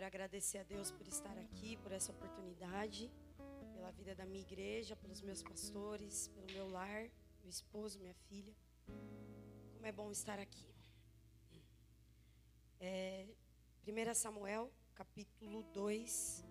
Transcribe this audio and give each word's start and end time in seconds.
Quero 0.00 0.08
agradecer 0.08 0.56
a 0.56 0.62
Deus 0.62 0.90
por 0.90 1.06
estar 1.06 1.36
aqui, 1.36 1.76
por 1.76 1.92
essa 1.92 2.10
oportunidade, 2.10 3.12
pela 3.74 3.90
vida 3.90 4.14
da 4.14 4.24
minha 4.24 4.40
igreja, 4.40 4.96
pelos 4.96 5.20
meus 5.20 5.42
pastores, 5.42 6.28
pelo 6.28 6.46
meu 6.46 6.70
lar, 6.70 7.02
meu 7.42 7.50
esposo, 7.50 7.98
minha 7.98 8.14
filha. 8.14 8.56
Como 9.74 9.84
é 9.84 9.92
bom 9.92 10.10
estar 10.10 10.38
aqui. 10.38 10.66
É, 12.80 13.28
1 13.86 14.14
Samuel, 14.14 14.72
capítulo 14.94 15.64
2, 15.64 16.46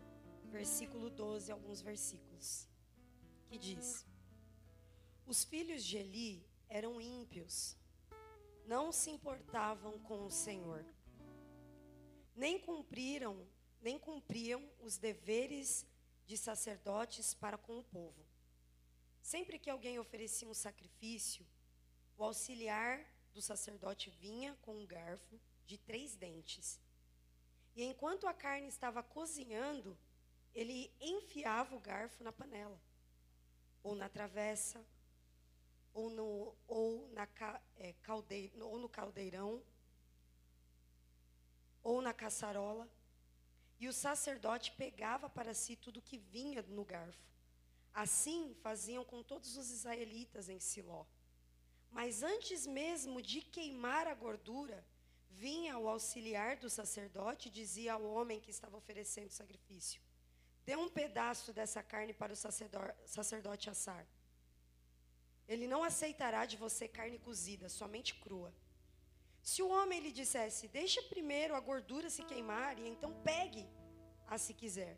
versículo 0.51 1.09
12, 1.09 1.51
alguns 1.51 1.81
versículos, 1.81 2.69
que 3.47 3.57
diz: 3.57 4.05
Os 5.25 5.43
filhos 5.43 5.83
de 5.83 5.97
Eli 5.97 6.45
eram 6.67 7.01
ímpios, 7.01 7.75
não 8.67 8.91
se 8.91 9.09
importavam 9.09 9.97
com 10.01 10.23
o 10.27 10.29
Senhor, 10.29 10.85
nem 12.39 12.57
cumpriram, 12.57 13.45
nem 13.81 13.99
cumpriam 13.99 14.63
os 14.79 14.97
deveres 14.97 15.85
de 16.25 16.37
sacerdotes 16.37 17.33
para 17.33 17.57
com 17.57 17.77
o 17.77 17.83
povo. 17.83 18.25
Sempre 19.21 19.59
que 19.59 19.69
alguém 19.69 19.99
oferecia 19.99 20.47
um 20.47 20.53
sacrifício, 20.53 21.45
o 22.17 22.23
auxiliar 22.23 23.05
do 23.33 23.41
sacerdote 23.41 24.09
vinha 24.09 24.57
com 24.61 24.73
um 24.73 24.87
garfo 24.87 25.37
de 25.65 25.77
três 25.77 26.15
dentes. 26.15 26.79
E 27.75 27.83
enquanto 27.83 28.25
a 28.25 28.33
carne 28.33 28.69
estava 28.69 29.03
cozinhando, 29.03 29.97
ele 30.55 30.89
enfiava 31.01 31.75
o 31.75 31.79
garfo 31.81 32.23
na 32.23 32.31
panela, 32.31 32.81
ou 33.83 33.95
na 33.95 34.07
travessa, 34.07 34.81
ou 35.93 36.09
no, 36.09 36.55
ou 36.65 37.09
na, 37.09 37.27
é, 37.75 37.93
calde, 38.01 38.49
ou 38.61 38.79
no 38.79 38.87
caldeirão, 38.87 39.61
ou 41.99 42.01
na 42.01 42.13
caçarola. 42.13 42.89
E 43.79 43.87
o 43.87 43.93
sacerdote 43.93 44.71
pegava 44.71 45.29
para 45.29 45.53
si 45.53 45.75
tudo 45.75 46.01
que 46.01 46.17
vinha 46.17 46.61
no 46.63 46.83
garfo. 46.83 47.29
Assim 47.93 48.55
faziam 48.61 49.03
com 49.05 49.21
todos 49.21 49.57
os 49.57 49.69
israelitas 49.71 50.49
em 50.49 50.59
Siló. 50.59 51.05
Mas 51.91 52.23
antes 52.23 52.65
mesmo 52.65 53.21
de 53.21 53.41
queimar 53.41 54.05
a 54.07 54.13
gordura, 54.13 54.85
vinha 55.29 55.77
o 55.77 55.87
auxiliar 55.87 56.57
do 56.57 56.69
sacerdote 56.69 57.47
e 57.47 57.51
dizia 57.51 57.93
ao 57.93 58.03
homem 58.03 58.39
que 58.39 58.51
estava 58.51 58.77
oferecendo 58.77 59.29
o 59.29 59.39
sacrifício: 59.41 60.01
Dê 60.65 60.75
um 60.75 60.89
pedaço 60.89 61.51
dessa 61.51 61.81
carne 61.81 62.13
para 62.13 62.33
o 62.33 62.41
sacerdote 63.17 63.69
assar. 63.69 64.05
Ele 65.47 65.67
não 65.67 65.83
aceitará 65.83 66.45
de 66.45 66.57
você 66.57 66.87
carne 66.87 67.17
cozida, 67.17 67.67
somente 67.69 68.13
crua. 68.15 68.53
Se 69.41 69.61
o 69.61 69.69
homem 69.69 69.99
lhe 69.99 70.11
dissesse, 70.11 70.67
deixa 70.67 71.01
primeiro 71.03 71.55
a 71.55 71.59
gordura 71.59 72.09
se 72.09 72.23
queimar 72.23 72.77
e 72.77 72.87
então 72.87 73.13
pegue 73.23 73.67
a 74.27 74.37
se 74.37 74.53
quiser. 74.53 74.97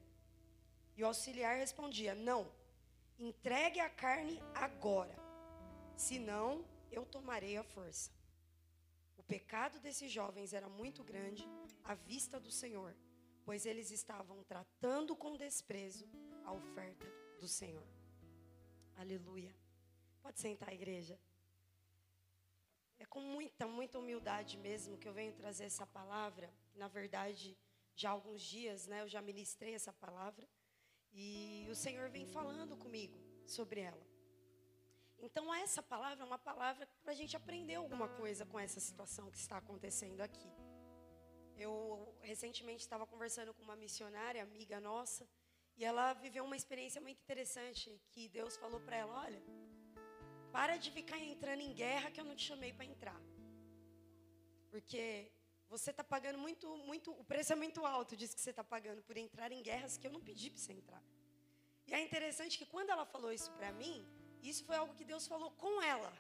E 0.96 1.04
o 1.04 1.08
auxiliar 1.08 1.58
respondia, 1.58 2.14
não, 2.14 2.52
entregue 3.18 3.80
a 3.80 3.90
carne 3.90 4.42
agora, 4.54 5.16
senão 5.96 6.66
eu 6.92 7.06
tomarei 7.06 7.58
a 7.58 7.64
força. 7.64 8.12
O 9.16 9.24
pecado 9.24 9.80
desses 9.80 10.12
jovens 10.12 10.54
era 10.54 10.68
muito 10.68 11.04
grande 11.04 11.48
à 11.84 11.94
vista 11.94 12.40
do 12.40 12.52
Senhor, 12.52 12.96
pois 13.46 13.66
eles 13.66 13.92
estavam 13.92 14.44
tratando 14.44 15.16
com 15.16 15.38
desprezo 15.38 16.10
a 16.44 16.52
oferta 16.52 17.06
do 17.40 17.48
Senhor. 17.48 17.88
Aleluia. 18.98 19.56
Pode 20.22 20.40
sentar, 20.40 20.74
igreja. 20.74 21.20
Com 23.14 23.20
muita, 23.36 23.68
muita 23.68 24.00
humildade 24.00 24.58
mesmo 24.58 24.98
que 24.98 25.08
eu 25.10 25.14
venho 25.20 25.34
trazer 25.34 25.66
essa 25.66 25.86
palavra. 25.86 26.48
Na 26.74 26.88
verdade, 26.88 27.58
já 27.94 28.10
há 28.10 28.14
alguns 28.14 28.42
dias, 28.42 28.88
né, 28.88 29.02
eu 29.04 29.10
já 29.16 29.22
ministrei 29.22 29.74
essa 29.76 29.94
palavra 30.06 30.48
e 31.12 31.68
o 31.70 31.76
Senhor 31.76 32.10
vem 32.10 32.26
falando 32.26 32.78
comigo 32.78 33.18
sobre 33.46 33.82
ela. 33.82 34.06
Então, 35.20 35.54
essa 35.54 35.84
palavra 35.84 36.24
é 36.24 36.28
uma 36.28 36.40
palavra 36.40 36.88
para 37.04 37.12
a 37.12 37.16
gente 37.22 37.36
aprender 37.36 37.76
alguma 37.76 38.08
coisa 38.22 38.46
com 38.46 38.58
essa 38.58 38.80
situação 38.80 39.30
que 39.30 39.38
está 39.38 39.58
acontecendo 39.58 40.22
aqui. 40.22 40.50
Eu 41.58 41.76
recentemente 42.22 42.82
estava 42.82 43.06
conversando 43.06 43.54
com 43.54 43.62
uma 43.62 43.76
missionária, 43.76 44.42
amiga 44.42 44.80
nossa, 44.80 45.28
e 45.78 45.84
ela 45.84 46.14
viveu 46.14 46.44
uma 46.46 46.56
experiência 46.56 47.02
muito 47.02 47.20
interessante 47.20 48.02
que 48.10 48.30
Deus 48.30 48.56
falou 48.56 48.80
para 48.80 48.96
ela: 48.96 49.14
olha, 49.26 49.44
para 50.56 50.78
de 50.78 50.90
ficar 50.92 51.20
entrando 51.34 51.62
em 51.62 51.74
guerra 51.74 52.12
que 52.12 52.20
eu 52.22 52.26
não 52.30 52.36
te 52.36 52.46
chamei 52.50 52.72
para 52.74 52.86
entrar. 52.86 53.20
Porque 54.70 55.32
você 55.74 55.92
está 55.92 56.04
pagando 56.04 56.38
muito, 56.38 56.68
muito, 56.90 57.12
o 57.12 57.24
preço 57.24 57.54
é 57.54 57.56
muito 57.56 57.86
alto, 57.86 58.18
diz 58.22 58.34
que 58.36 58.42
você 58.42 58.50
está 58.50 58.64
pagando 58.64 59.02
por 59.08 59.16
entrar 59.26 59.52
em 59.52 59.62
guerras 59.70 59.98
que 59.98 60.08
eu 60.08 60.12
não 60.12 60.22
pedi 60.30 60.50
para 60.50 60.62
você 60.62 60.74
entrar. 60.74 61.04
E 61.88 61.94
é 61.94 62.02
interessante 62.08 62.58
que 62.58 62.66
quando 62.66 62.90
ela 62.90 63.06
falou 63.06 63.32
isso 63.32 63.52
para 63.54 63.72
mim, 63.72 64.06
isso 64.42 64.64
foi 64.66 64.76
algo 64.76 64.94
que 64.94 65.06
Deus 65.06 65.28
falou 65.28 65.52
com 65.64 65.82
ela, 65.82 66.12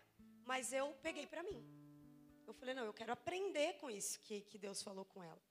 mas 0.45 0.71
eu 0.71 0.87
peguei 1.07 1.27
para 1.27 1.43
mim. 1.43 1.61
Eu 2.47 2.53
falei, 2.53 2.73
não, 2.73 2.85
eu 2.85 2.93
quero 2.93 3.11
aprender 3.11 3.73
com 3.81 3.89
isso 3.89 4.19
que, 4.19 4.41
que 4.41 4.57
Deus 4.57 4.81
falou 4.87 5.05
com 5.05 5.23
ela. 5.23 5.41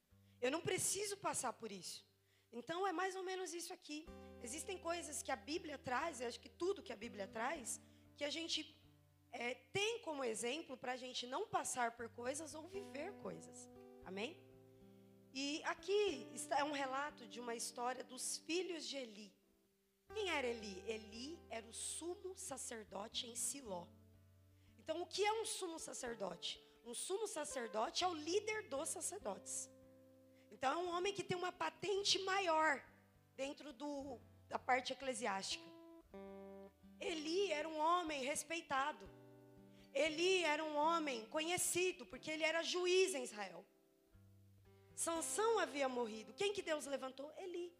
Eu 0.40 0.50
não 0.50 0.60
preciso 0.60 1.16
passar 1.16 1.52
por 1.52 1.70
isso. 1.70 1.98
Então 2.52 2.86
é 2.86 2.92
mais 2.92 3.14
ou 3.14 3.22
menos 3.22 3.52
isso 3.54 3.72
aqui. 3.72 4.06
Existem 4.42 4.76
coisas 4.78 5.22
que 5.22 5.32
a 5.32 5.36
Bíblia 5.36 5.78
traz, 5.78 6.20
eu 6.20 6.28
acho 6.28 6.40
que 6.40 6.48
tudo 6.48 6.82
que 6.82 6.92
a 6.92 6.96
Bíblia 7.04 7.26
traz, 7.28 7.80
que 8.20 8.24
a 8.32 8.36
gente 8.38 8.60
é, 9.32 9.54
tem 9.76 9.92
como 10.06 10.22
exemplo 10.22 10.76
para 10.76 10.92
a 10.92 11.00
gente 11.02 11.26
não 11.34 11.42
passar 11.56 11.92
por 11.98 12.06
coisas 12.10 12.54
ou 12.58 12.64
viver 12.68 13.10
coisas. 13.26 13.58
Amém? 14.04 14.30
E 15.32 15.62
aqui 15.64 16.28
está 16.34 16.58
é 16.58 16.64
um 16.70 16.76
relato 16.82 17.26
de 17.26 17.40
uma 17.40 17.54
história 17.54 18.04
dos 18.04 18.24
filhos 18.46 18.86
de 18.86 18.98
Eli. 18.98 19.32
Quem 20.12 20.28
era 20.28 20.46
Eli? 20.46 20.76
Eli 20.96 21.28
era 21.48 21.66
o 21.66 21.72
sumo 21.72 22.36
sacerdote 22.36 23.26
em 23.26 23.34
Siló. 23.34 23.86
Então, 24.80 25.00
o 25.00 25.06
que 25.06 25.24
é 25.24 25.32
um 25.40 25.46
sumo 25.46 25.78
sacerdote? 25.78 26.60
Um 26.84 26.92
sumo 26.92 27.26
sacerdote 27.26 28.04
é 28.04 28.08
o 28.08 28.20
líder 28.28 28.68
dos 28.68 28.90
sacerdotes. 28.90 29.70
Então, 30.50 30.70
é 30.74 30.76
um 30.76 30.90
homem 30.94 31.14
que 31.14 31.24
tem 31.24 31.38
uma 31.38 31.52
patente 31.52 32.18
maior 32.32 32.84
dentro 33.34 33.72
do, 33.72 34.20
da 34.46 34.58
parte 34.58 34.92
eclesiástica. 34.92 35.69
Eli 37.00 37.52
era 37.52 37.68
um 37.68 37.78
homem 37.78 38.22
respeitado. 38.24 39.08
Eli 39.92 40.44
era 40.44 40.62
um 40.62 40.76
homem 40.76 41.26
conhecido, 41.26 42.06
porque 42.06 42.30
ele 42.30 42.44
era 42.44 42.62
juiz 42.62 43.14
em 43.14 43.24
Israel. 43.24 43.64
Sansão 44.94 45.58
havia 45.58 45.88
morrido. 45.88 46.34
Quem 46.34 46.52
que 46.52 46.62
Deus 46.62 46.86
levantou? 46.86 47.32
Eli. 47.38 47.72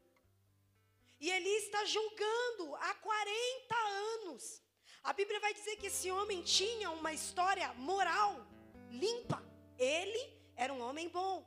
E 1.20 1.31
Eli 1.31 1.54
está 1.56 1.84
julgando 1.84 2.75
há 2.76 2.94
40 2.94 3.75
anos. 3.76 4.62
A 5.03 5.12
Bíblia 5.12 5.38
vai 5.41 5.52
dizer 5.54 5.76
que 5.76 5.87
esse 5.87 6.10
homem 6.10 6.42
tinha 6.42 6.91
uma 6.91 7.12
história 7.12 7.72
moral 7.75 8.47
limpa. 8.91 9.42
Ele 9.78 10.22
era 10.56 10.72
um 10.72 10.81
homem 10.81 11.08
bom. 11.08 11.47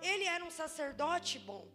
Ele 0.00 0.24
era 0.24 0.44
um 0.44 0.50
sacerdote 0.50 1.38
bom. 1.38 1.66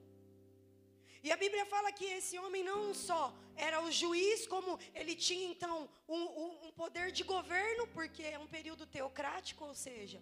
E 1.23 1.31
a 1.31 1.37
Bíblia 1.37 1.65
fala 1.65 1.91
que 1.91 2.05
esse 2.05 2.37
homem 2.37 2.63
não 2.63 2.93
só 2.93 3.33
era 3.55 3.81
o 3.81 3.91
juiz, 3.91 4.45
como 4.47 4.79
ele 4.93 5.15
tinha 5.15 5.47
então 5.49 5.89
um, 6.07 6.67
um, 6.67 6.71
poder 6.71 7.11
de 7.11 7.23
governo, 7.23 7.87
porque 7.87 8.23
é 8.23 8.37
um 8.37 8.47
período 8.47 8.85
teocrático, 8.85 9.65
ou 9.65 9.73
seja, 9.73 10.21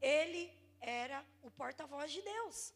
ele 0.00 0.52
era 0.80 1.24
o 1.42 1.50
porta-voz 1.50 2.12
de 2.12 2.22
Deus. 2.22 2.74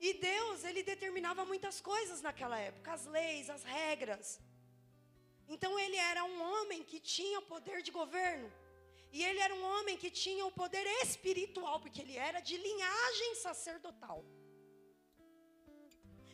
E 0.00 0.14
Deus, 0.14 0.64
ele 0.64 0.82
determinava 0.82 1.44
muitas 1.44 1.80
coisas 1.80 2.20
naquela 2.22 2.58
época, 2.58 2.92
as 2.92 3.04
leis, 3.06 3.50
as 3.50 3.64
regras. 3.64 4.40
Então 5.48 5.78
ele 5.78 5.96
era 5.96 6.22
um 6.24 6.40
homem 6.40 6.82
que 6.84 7.00
tinha 7.00 7.40
poder 7.42 7.82
de 7.82 7.90
governo. 7.90 8.52
E 9.10 9.24
ele 9.24 9.40
era 9.40 9.54
um 9.54 9.64
homem 9.64 9.96
que 9.96 10.10
tinha 10.10 10.44
o 10.44 10.52
poder 10.52 10.86
espiritual, 11.02 11.80
porque 11.80 12.02
ele 12.02 12.16
era 12.16 12.40
de 12.40 12.56
linhagem 12.56 13.34
sacerdotal. 13.36 14.24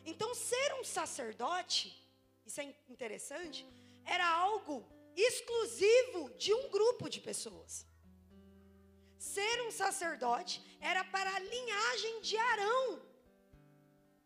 Então, 0.05 0.35
ser 0.35 0.73
um 0.79 0.83
sacerdote, 0.83 1.87
isso 2.45 2.61
é 2.61 2.75
interessante, 2.87 3.65
era 4.05 4.27
algo 4.27 4.87
exclusivo 5.15 6.29
de 6.43 6.53
um 6.53 6.69
grupo 6.69 7.09
de 7.09 7.19
pessoas. 7.19 7.85
Ser 9.17 9.61
um 9.63 9.71
sacerdote 9.71 10.61
era 10.79 11.03
para 11.03 11.33
a 11.35 11.39
linhagem 11.39 12.21
de 12.21 12.37
Arão. 12.37 13.01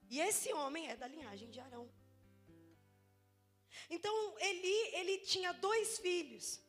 E 0.09 0.19
esse 0.19 0.51
homem 0.51 0.89
é 0.89 0.95
da 0.97 1.07
linhagem 1.07 1.49
de 1.49 1.59
Arão. 1.59 1.89
Então, 3.89 4.13
Eli, 4.39 4.79
ele 4.99 5.19
tinha 5.19 5.53
dois 5.53 5.97
filhos. 5.99 6.59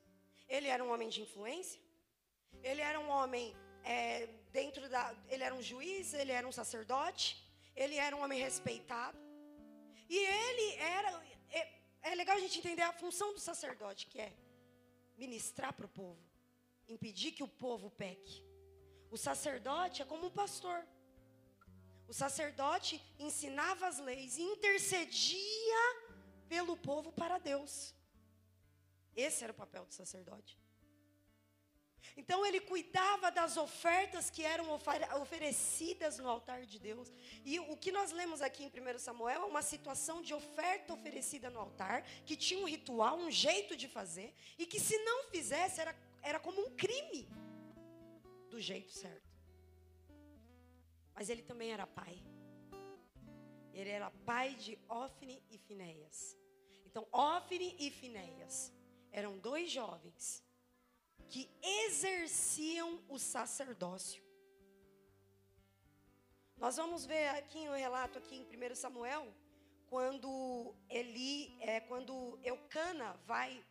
Ele 0.49 0.69
era 0.69 0.85
um 0.85 0.93
homem 0.93 1.09
de 1.09 1.23
influência. 1.23 1.81
Ele 2.63 2.81
era 2.81 3.01
um 3.01 3.09
homem 3.09 3.57
é, 3.83 4.27
dentro 4.53 4.89
da. 4.89 5.03
Ele 5.29 5.43
era 5.43 5.55
um 5.55 5.63
juiz, 5.63 6.13
ele 6.15 6.33
era 6.33 6.47
um 6.47 6.53
sacerdote 6.53 7.50
ele 7.75 7.97
era 7.97 8.17
um 8.17 8.23
homem 8.23 8.41
respeitado. 8.41 9.19
E 10.09 10.17
ele 10.17 10.75
era. 10.77 11.09
É, 11.51 11.69
é 12.03 12.15
legal 12.15 12.37
a 12.37 12.41
gente 12.41 12.59
entender 12.59 12.83
a 12.83 12.93
função 12.93 13.33
do 13.33 13.41
sacerdote, 13.41 14.07
que 14.07 14.21
é 14.21 14.33
ministrar 15.17 15.73
para 15.73 15.87
o 15.87 15.89
povo, 15.89 16.21
impedir 16.89 17.33
que 17.33 17.43
o 17.43 17.49
povo 17.49 17.91
peque. 17.91 18.45
O 19.11 19.17
sacerdote 19.17 20.03
é 20.03 20.05
como 20.05 20.27
um 20.27 20.31
pastor. 20.31 20.85
O 22.09 22.13
sacerdote 22.13 23.01
ensinava 23.19 23.87
as 23.87 23.99
leis 23.99 24.37
e 24.37 24.43
intercedia 24.43 25.83
pelo 26.49 26.77
povo 26.77 27.13
para 27.13 27.39
Deus. 27.39 27.95
Esse 29.15 29.45
era 29.45 29.53
o 29.53 29.57
papel 29.57 29.85
do 29.85 29.93
sacerdote. 29.93 30.59
Então 32.17 32.45
ele 32.45 32.61
cuidava 32.61 33.31
das 33.31 33.57
ofertas 33.57 34.31
que 34.31 34.43
eram 34.43 34.67
oferecidas 35.21 36.19
no 36.19 36.29
altar 36.29 36.65
de 36.67 36.79
Deus. 36.79 37.13
E 37.45 37.59
o 37.59 37.77
que 37.77 37.93
nós 37.93 38.13
lemos 38.13 38.41
aqui 38.41 38.65
em 38.65 38.69
1 38.69 38.99
Samuel 38.99 39.43
é 39.43 39.47
uma 39.47 39.63
situação 39.63 40.23
de 40.23 40.35
oferta 40.35 40.93
oferecida 40.93 41.51
no 41.51 41.61
altar, 41.61 42.03
que 42.25 42.37
tinha 42.37 42.61
um 42.61 42.69
ritual, 42.69 43.19
um 43.19 43.31
jeito 43.31 43.77
de 43.77 43.89
fazer, 43.89 44.35
e 44.59 44.67
que 44.67 44.81
se 44.81 44.97
não 44.99 45.25
fizesse 45.31 45.81
era, 45.81 45.95
era 46.23 46.39
como 46.39 46.61
um 46.61 46.71
crime 46.77 47.29
do 48.49 48.61
jeito 48.61 48.93
certo. 48.93 49.31
Mas 51.15 51.29
ele 51.29 51.43
também 51.43 51.73
era 51.73 51.87
pai. 51.87 52.23
Ele 53.73 53.91
era 53.91 54.11
pai 54.25 54.55
de 54.55 54.79
Ofne 54.89 55.43
e 55.51 55.59
Finéias. 55.59 56.37
Então, 56.85 57.07
Ofne 57.13 57.77
e 57.79 57.91
Finéias 57.91 58.73
eram 59.13 59.39
dois 59.39 59.71
jovens 59.71 60.43
que 61.33 61.49
exerciam 61.63 62.89
o 63.09 63.19
sacerdócio. 63.19 64.23
Nós 66.57 66.77
vamos 66.77 67.07
ver 67.07 67.29
aqui 67.29 67.65
no 67.67 67.77
relato 67.85 68.19
aqui 68.19 68.37
em 68.37 68.73
1 68.73 68.75
Samuel, 68.75 69.25
quando 69.89 70.75
Eli, 70.89 71.57
é, 71.61 71.81
quando 71.81 72.39
Eucana 72.43 73.09
vai 73.25 73.65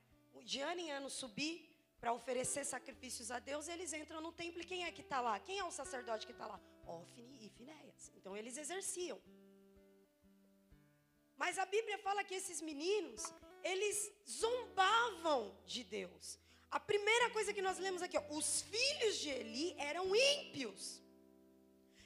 de 0.44 0.60
ano 0.62 0.82
em 0.82 0.92
ano 0.92 1.10
subir 1.10 1.56
para 2.00 2.14
oferecer 2.14 2.66
sacrifícios 2.66 3.30
a 3.30 3.40
Deus, 3.40 3.68
eles 3.68 3.94
entram 3.94 4.22
no 4.22 4.32
templo 4.32 4.62
e 4.62 4.66
quem 4.66 4.86
é 4.86 4.92
que 4.92 5.02
está 5.02 5.20
lá? 5.22 5.40
Quem 5.40 5.60
é 5.60 5.64
o 5.64 5.72
sacerdote 5.72 6.26
que 6.26 6.32
está 6.32 6.48
lá? 6.48 6.60
Ofne 6.88 7.46
e 7.46 7.50
Finéias. 7.50 8.12
Então 8.16 8.36
eles 8.36 8.58
exerciam. 8.58 9.20
Mas 11.38 11.58
a 11.58 11.66
Bíblia 11.66 11.98
fala 12.00 12.24
que 12.24 12.36
esses 12.36 12.62
meninos, 12.62 13.22
eles 13.64 13.98
zombavam 14.28 15.56
de 15.66 15.84
Deus. 15.84 16.40
A 16.72 16.80
primeira 16.80 17.28
coisa 17.32 17.54
que 17.54 17.62
nós 17.68 17.78
lemos 17.80 18.02
aqui, 18.02 18.18
ó, 18.18 18.24
os 18.40 18.62
filhos 18.62 19.18
de 19.18 19.30
Eli 19.30 19.76
eram 19.78 20.16
ímpios. 20.16 21.02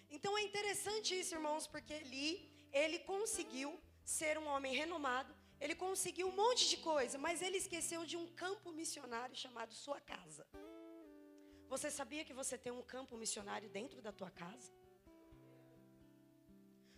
Então 0.10 0.38
é 0.38 0.44
interessante 0.44 1.19
isso, 1.19 1.36
irmãos, 1.36 1.65
porque 1.68 1.94
Eli, 1.94 2.31
ele 2.71 3.00
conseguiu 3.00 3.71
ser 4.06 4.38
um 4.38 4.48
homem 4.54 4.74
renomado, 4.74 5.36
ele 5.60 5.75
conseguiu 5.75 6.27
um 6.27 6.36
monte 6.44 6.69
de 6.69 6.77
coisa, 6.77 7.18
mas 7.18 7.42
ele 7.42 7.57
esqueceu 7.57 8.06
de 8.06 8.15
um 8.21 8.27
campo 8.44 8.71
missionário 8.71 9.36
chamado 9.36 9.74
sua 9.74 10.00
casa. 10.00 10.45
Você 11.74 11.89
sabia 12.00 12.24
que 12.24 12.33
você 12.42 12.57
tem 12.57 12.71
um 12.71 12.83
campo 12.95 13.18
missionário 13.18 13.69
dentro 13.69 14.01
da 14.01 14.12
tua 14.12 14.31
casa? 14.31 14.71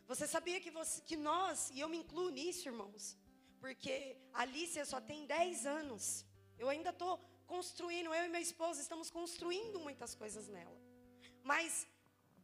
Você 0.07 0.27
sabia 0.27 0.59
que, 0.63 0.69
você, 0.69 1.01
que 1.01 1.15
nós, 1.15 1.71
e 1.71 1.79
eu 1.79 1.89
me 1.89 1.97
incluo 1.97 2.29
nisso, 2.29 2.67
irmãos, 2.67 3.17
porque 3.59 4.17
a 4.33 4.41
Alicia 4.41 4.85
só 4.85 4.99
tem 5.01 5.25
10 5.25 5.65
anos. 5.65 6.03
Eu 6.59 6.69
ainda 6.69 6.91
estou 6.91 7.13
construindo, 7.53 8.13
eu 8.13 8.25
e 8.25 8.29
meu 8.35 8.41
esposo 8.41 8.79
estamos 8.81 9.09
construindo 9.09 9.79
muitas 9.79 10.13
coisas 10.15 10.47
nela. 10.47 10.79
Mas 11.43 11.87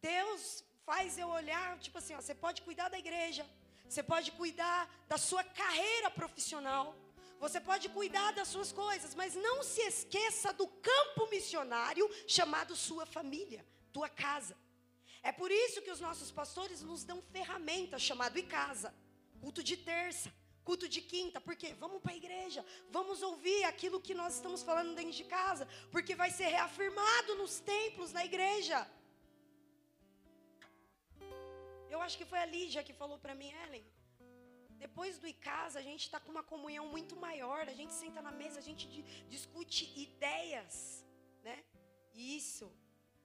Deus 0.01 0.63
faz 0.85 1.17
eu 1.17 1.29
olhar, 1.29 1.79
tipo 1.79 1.97
assim, 1.97 2.13
ó, 2.15 2.21
você 2.21 2.35
pode 2.35 2.61
cuidar 2.61 2.89
da 2.89 2.99
igreja, 2.99 3.45
você 3.87 4.03
pode 4.03 4.31
cuidar 4.31 4.89
da 5.07 5.17
sua 5.17 5.43
carreira 5.43 6.09
profissional, 6.09 6.95
você 7.39 7.59
pode 7.59 7.89
cuidar 7.89 8.31
das 8.31 8.47
suas 8.47 8.71
coisas, 8.71 9.13
mas 9.15 9.35
não 9.35 9.63
se 9.63 9.81
esqueça 9.81 10.53
do 10.53 10.67
campo 10.67 11.27
missionário 11.29 12.09
chamado 12.27 12.75
sua 12.75 13.05
família, 13.05 13.65
tua 13.91 14.07
casa. 14.07 14.55
É 15.23 15.31
por 15.31 15.51
isso 15.51 15.81
que 15.81 15.91
os 15.91 15.99
nossos 15.99 16.31
pastores 16.31 16.81
nos 16.81 17.03
dão 17.03 17.21
ferramentas 17.31 18.01
chamado 18.01 18.37
e 18.37 18.43
casa, 18.43 18.93
culto 19.39 19.63
de 19.63 19.75
terça, 19.75 20.31
culto 20.71 20.87
de 20.95 21.01
quinta, 21.13 21.37
por 21.47 21.55
quê? 21.61 21.69
Vamos 21.83 21.99
para 22.01 22.13
a 22.13 22.19
igreja, 22.21 22.61
vamos 22.97 23.21
ouvir 23.29 23.61
aquilo 23.71 24.03
que 24.07 24.13
nós 24.19 24.35
estamos 24.37 24.61
falando 24.67 24.91
dentro 24.99 25.15
de 25.21 25.25
casa, 25.37 25.65
porque 25.93 26.13
vai 26.21 26.29
ser 26.37 26.47
reafirmado 26.57 27.35
nos 27.41 27.55
templos, 27.59 28.13
na 28.17 28.23
igreja. 28.29 28.77
Eu 31.93 31.99
acho 32.05 32.17
que 32.19 32.29
foi 32.31 32.39
a 32.39 32.51
Lígia 32.53 32.85
que 32.87 32.93
falou 33.01 33.17
para 33.23 33.35
mim, 33.41 33.51
Ellen. 33.63 33.85
Depois 34.85 35.19
do 35.21 35.27
ICASA, 35.33 35.77
a 35.79 35.87
gente 35.89 36.03
está 36.07 36.19
com 36.21 36.31
uma 36.35 36.45
comunhão 36.53 36.85
muito 36.95 37.17
maior. 37.27 37.61
A 37.67 37.77
gente 37.79 37.93
senta 38.01 38.21
na 38.27 38.33
mesa, 38.41 38.59
a 38.63 38.67
gente 38.69 38.85
discute 39.33 39.83
ideias, 40.05 40.75
né? 41.47 41.57
E 42.13 42.37
isso 42.37 42.67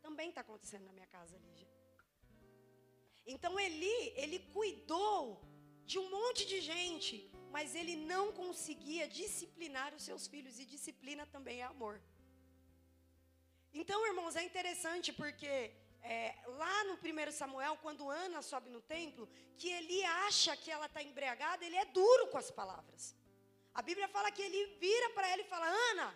também 0.07 0.31
está 0.31 0.41
acontecendo 0.47 0.87
na 0.91 0.95
minha 0.99 1.11
casa, 1.17 1.39
Lígia. 1.47 1.69
Então 3.35 3.55
Eli, 3.67 3.99
ele 4.25 4.41
cuidou 4.57 5.21
de 5.91 5.97
um 6.01 6.11
monte 6.11 6.45
de 6.53 6.61
gente, 6.73 7.17
mas 7.57 7.75
ele 7.81 7.97
não 8.13 8.25
conseguia 8.41 9.05
disciplinar 9.21 9.91
os 9.95 10.03
seus 10.09 10.25
filhos, 10.33 10.59
e 10.59 10.65
disciplina 10.73 11.25
também 11.35 11.61
é 11.61 11.67
amor. 11.75 11.95
Então, 13.81 14.07
irmãos, 14.11 14.37
é 14.37 14.43
interessante 14.49 15.09
porque 15.21 15.53
é, 16.03 16.35
lá 16.63 16.77
no 16.89 16.95
1 16.95 17.33
Samuel, 17.33 17.79
quando 17.85 18.11
Ana 18.11 18.43
sobe 18.43 18.69
no 18.75 18.83
templo, 18.97 19.27
que 19.57 19.71
ele 19.79 20.05
acha 20.27 20.55
que 20.55 20.71
ela 20.71 20.85
está 20.85 21.03
embriagada, 21.03 21.65
ele 21.65 21.79
é 21.85 21.87
duro 22.01 22.27
com 22.33 22.37
as 22.37 22.51
palavras. 22.51 23.17
A 23.75 23.81
Bíblia 23.89 24.09
fala 24.17 24.31
que 24.31 24.43
ele 24.49 24.63
vira 24.85 25.09
para 25.17 25.27
ela 25.33 25.41
e 25.41 25.51
fala: 25.55 25.67
Ana, 25.91 26.09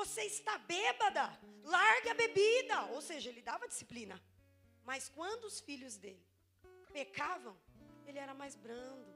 você 0.00 0.22
está 0.34 0.56
bêbada, 0.58 1.24
largue 1.64 2.10
a 2.10 2.14
bebida. 2.14 2.78
Ou 2.94 3.02
seja, 3.10 3.30
ele 3.30 3.42
dava 3.42 3.66
disciplina. 3.66 4.16
Mas 4.84 5.08
quando 5.08 5.44
os 5.46 5.58
filhos 5.60 5.96
dele 5.96 6.24
pecavam, 6.92 7.56
ele 8.06 8.20
era 8.26 8.34
mais 8.42 8.54
brando, 8.54 9.13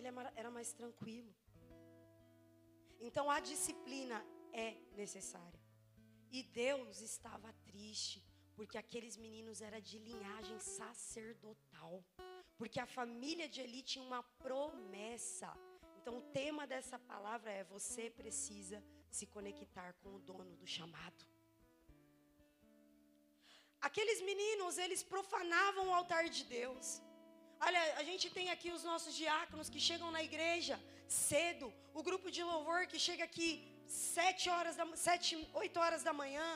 ele 0.00 0.08
era 0.42 0.50
mais 0.50 0.72
tranquilo. 0.80 1.32
Então 3.08 3.24
a 3.30 3.38
disciplina 3.50 4.18
é 4.52 4.68
necessária. 5.02 5.60
E 6.30 6.42
Deus 6.42 7.00
estava 7.00 7.52
triste, 7.68 8.18
porque 8.56 8.78
aqueles 8.78 9.16
meninos 9.24 9.60
eram 9.68 9.80
de 9.80 9.98
linhagem 9.98 10.58
sacerdotal. 10.60 12.04
Porque 12.58 12.78
a 12.78 12.92
família 12.98 13.48
de 13.48 13.60
Eli 13.60 13.82
tinha 13.82 14.04
uma 14.04 14.22
promessa. 14.44 15.50
Então 15.98 16.14
o 16.18 16.26
tema 16.40 16.66
dessa 16.72 16.98
palavra 17.12 17.50
é: 17.50 17.64
você 17.64 18.04
precisa 18.20 18.78
se 19.10 19.26
conectar 19.26 19.90
com 20.00 20.10
o 20.16 20.20
dono 20.30 20.54
do 20.56 20.66
chamado. 20.66 21.22
Aqueles 23.88 24.20
meninos, 24.30 24.76
eles 24.84 25.02
profanavam 25.02 25.88
o 25.88 25.94
altar 25.94 26.24
de 26.28 26.44
Deus. 26.44 27.00
Olha, 27.66 27.80
a 28.02 28.04
gente 28.08 28.26
tem 28.36 28.46
aqui 28.50 28.70
os 28.76 28.84
nossos 28.90 29.14
diáconos 29.14 29.68
que 29.72 29.80
chegam 29.88 30.10
na 30.10 30.22
igreja 30.28 30.80
cedo, 31.06 31.66
o 31.92 32.02
grupo 32.02 32.30
de 32.36 32.42
louvor 32.42 32.86
que 32.86 32.98
chega 32.98 33.24
aqui 33.24 33.48
sete 33.86 34.48
horas, 34.48 34.76
da, 34.76 34.86
sete, 34.96 35.32
oito 35.62 35.78
horas 35.78 36.02
da 36.02 36.12
manhã. 36.12 36.48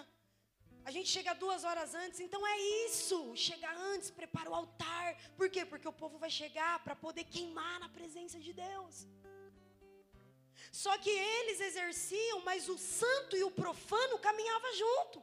A 0.88 0.90
gente 0.90 1.08
chega 1.08 1.34
duas 1.34 1.62
horas 1.68 1.94
antes, 1.94 2.20
então 2.20 2.46
é 2.46 2.56
isso. 2.87 3.18
Chega 3.37 3.70
antes, 3.92 4.11
prepara 4.11 4.50
o 4.50 4.54
altar. 4.54 5.06
Por 5.37 5.49
quê? 5.50 5.64
Porque 5.66 5.88
o 5.88 5.99
povo 6.02 6.18
vai 6.25 6.30
chegar 6.30 6.75
para 6.84 6.96
poder 6.96 7.25
queimar 7.25 7.78
na 7.80 7.88
presença 7.88 8.38
de 8.38 8.52
Deus. 8.52 9.06
Só 10.73 10.96
que 10.99 11.11
eles 11.11 11.61
exerciam, 11.61 12.40
mas 12.49 12.68
o 12.68 12.78
santo 12.78 13.37
e 13.37 13.44
o 13.44 13.50
profano 13.50 14.18
caminhavam 14.18 14.73
junto. 14.82 15.23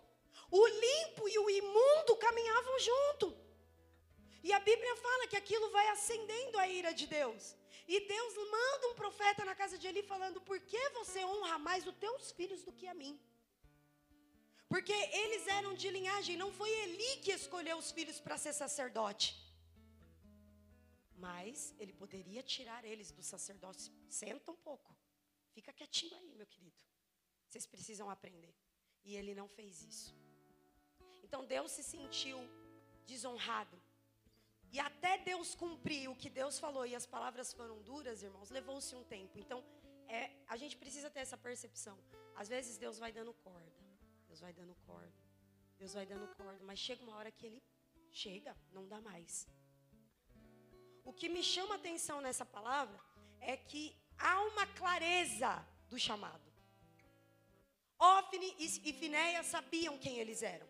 O 0.49 0.67
limpo 0.67 1.27
e 1.27 1.37
o 1.39 1.49
imundo 1.49 2.15
caminhavam 2.17 2.79
junto. 2.79 3.27
E 4.47 4.51
a 4.53 4.59
Bíblia 4.59 4.95
fala 5.07 5.27
que 5.27 5.39
aquilo 5.41 5.69
vai 5.77 5.87
acendendo 5.89 6.57
a 6.57 6.67
ira 6.67 6.93
de 6.93 7.05
Deus. 7.07 7.55
E 7.87 7.99
Deus 8.13 8.33
manda 8.57 8.87
um 8.89 8.95
profeta 8.95 9.43
na 9.49 9.55
casa 9.61 9.77
de 9.77 9.87
Eli 9.87 10.03
falando: 10.13 10.39
Por 10.49 10.59
que 10.59 10.89
você 10.99 11.23
honra 11.25 11.57
mais 11.59 11.85
os 11.85 11.95
teus 11.95 12.31
filhos 12.31 12.63
do 12.63 12.73
que 12.79 12.87
a 12.87 12.93
mim? 12.93 13.19
Porque 14.71 14.93
eles 15.21 15.45
eram 15.47 15.73
de 15.73 15.89
linhagem, 15.89 16.37
não 16.37 16.51
foi 16.59 16.69
Eli 16.83 17.17
que 17.23 17.33
escolheu 17.39 17.77
os 17.77 17.91
filhos 17.91 18.19
para 18.19 18.37
ser 18.37 18.53
sacerdote. 18.53 19.27
Mas 21.17 21.75
ele 21.77 21.93
poderia 21.93 22.41
tirar 22.41 22.83
eles 22.85 23.11
do 23.11 23.21
sacerdócio. 23.21 23.93
Senta 24.09 24.49
um 24.51 24.55
pouco. 24.55 24.95
Fica 25.55 25.73
quietinho 25.73 26.15
aí, 26.19 26.33
meu 26.33 26.47
querido. 26.47 26.79
Vocês 27.47 27.65
precisam 27.65 28.09
aprender. 28.09 28.53
E 29.03 29.15
ele 29.15 29.35
não 29.35 29.47
fez 29.47 29.83
isso. 29.83 30.15
Então 31.21 31.45
Deus 31.45 31.71
se 31.71 31.83
sentiu 31.83 32.39
desonrado 33.05 33.80
e 34.71 34.79
até 34.79 35.17
Deus 35.17 35.53
cumprir 35.53 36.09
o 36.09 36.15
que 36.15 36.29
Deus 36.29 36.57
falou 36.57 36.85
e 36.85 36.95
as 36.95 37.05
palavras 37.05 37.51
foram 37.53 37.81
duras, 37.81 38.23
irmãos, 38.23 38.49
levou-se 38.49 38.95
um 38.95 39.03
tempo. 39.03 39.37
Então, 39.37 39.63
é, 40.07 40.31
a 40.47 40.55
gente 40.55 40.77
precisa 40.77 41.09
ter 41.09 41.19
essa 41.19 41.37
percepção. 41.37 41.97
Às 42.35 42.47
vezes 42.47 42.77
Deus 42.77 42.97
vai 42.97 43.11
dando 43.11 43.33
corda, 43.33 43.81
Deus 44.27 44.39
vai 44.39 44.53
dando 44.53 44.75
corda, 44.87 45.13
Deus 45.77 45.93
vai 45.93 46.05
dando 46.05 46.27
corda, 46.35 46.63
mas 46.63 46.79
chega 46.79 47.03
uma 47.03 47.15
hora 47.15 47.31
que 47.31 47.45
Ele 47.45 47.61
chega, 48.11 48.55
não 48.71 48.87
dá 48.87 49.01
mais. 49.01 49.47
O 51.03 51.11
que 51.11 51.27
me 51.27 51.43
chama 51.43 51.75
atenção 51.75 52.21
nessa 52.21 52.45
palavra 52.45 52.99
é 53.39 53.57
que 53.57 53.95
há 54.17 54.41
uma 54.43 54.65
clareza 54.67 55.65
do 55.89 55.99
chamado. 55.99 56.49
Ofne 57.99 58.55
e 58.57 58.93
Finéia 58.93 59.43
sabiam 59.43 59.97
quem 59.97 60.17
eles 60.17 60.41
eram. 60.41 60.67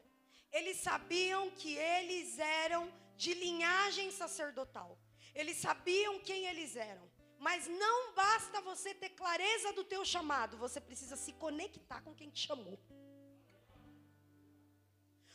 Eles 0.52 0.78
sabiam 0.78 1.50
que 1.52 1.78
eles 1.78 2.38
eram 2.40 2.92
de 3.16 3.34
linhagem 3.34 4.12
sacerdotal. 4.12 4.98
Eles 5.34 5.58
sabiam 5.58 6.20
quem 6.20 6.46
eles 6.46 6.76
eram. 6.76 7.10
Mas 7.40 7.68
não 7.68 8.14
basta 8.14 8.62
você 8.62 8.94
ter 8.94 9.10
clareza 9.10 9.74
do 9.74 9.84
teu 9.84 10.06
chamado, 10.06 10.58
você 10.58 10.80
precisa 10.80 11.16
se 11.16 11.34
conectar 11.34 12.02
com 12.02 12.14
quem 12.14 12.30
te 12.30 12.48
chamou. 12.48 12.78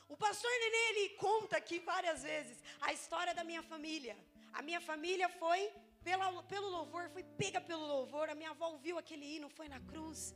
O 0.09 0.17
pastor 0.17 0.51
Nenê, 0.61 0.85
ele 0.91 1.09
conta 1.17 1.57
aqui 1.57 1.81
várias 1.81 2.23
vezes 2.23 2.63
a 2.81 2.93
história 2.93 3.35
da 3.35 3.43
minha 3.43 3.63
família. 3.63 4.17
A 4.53 4.63
minha 4.63 4.81
família 4.81 5.29
foi 5.29 5.73
pela, 6.05 6.43
pelo 6.45 6.69
louvor, 6.69 7.11
foi 7.11 7.25
pega 7.25 7.61
pelo 7.61 7.85
louvor. 7.85 8.31
A 8.31 8.37
minha 8.37 8.51
avó 8.51 8.69
ouviu 8.69 8.97
aquele 8.99 9.27
hino, 9.35 9.49
foi 9.49 9.69
na 9.69 9.81
cruz. 9.81 10.35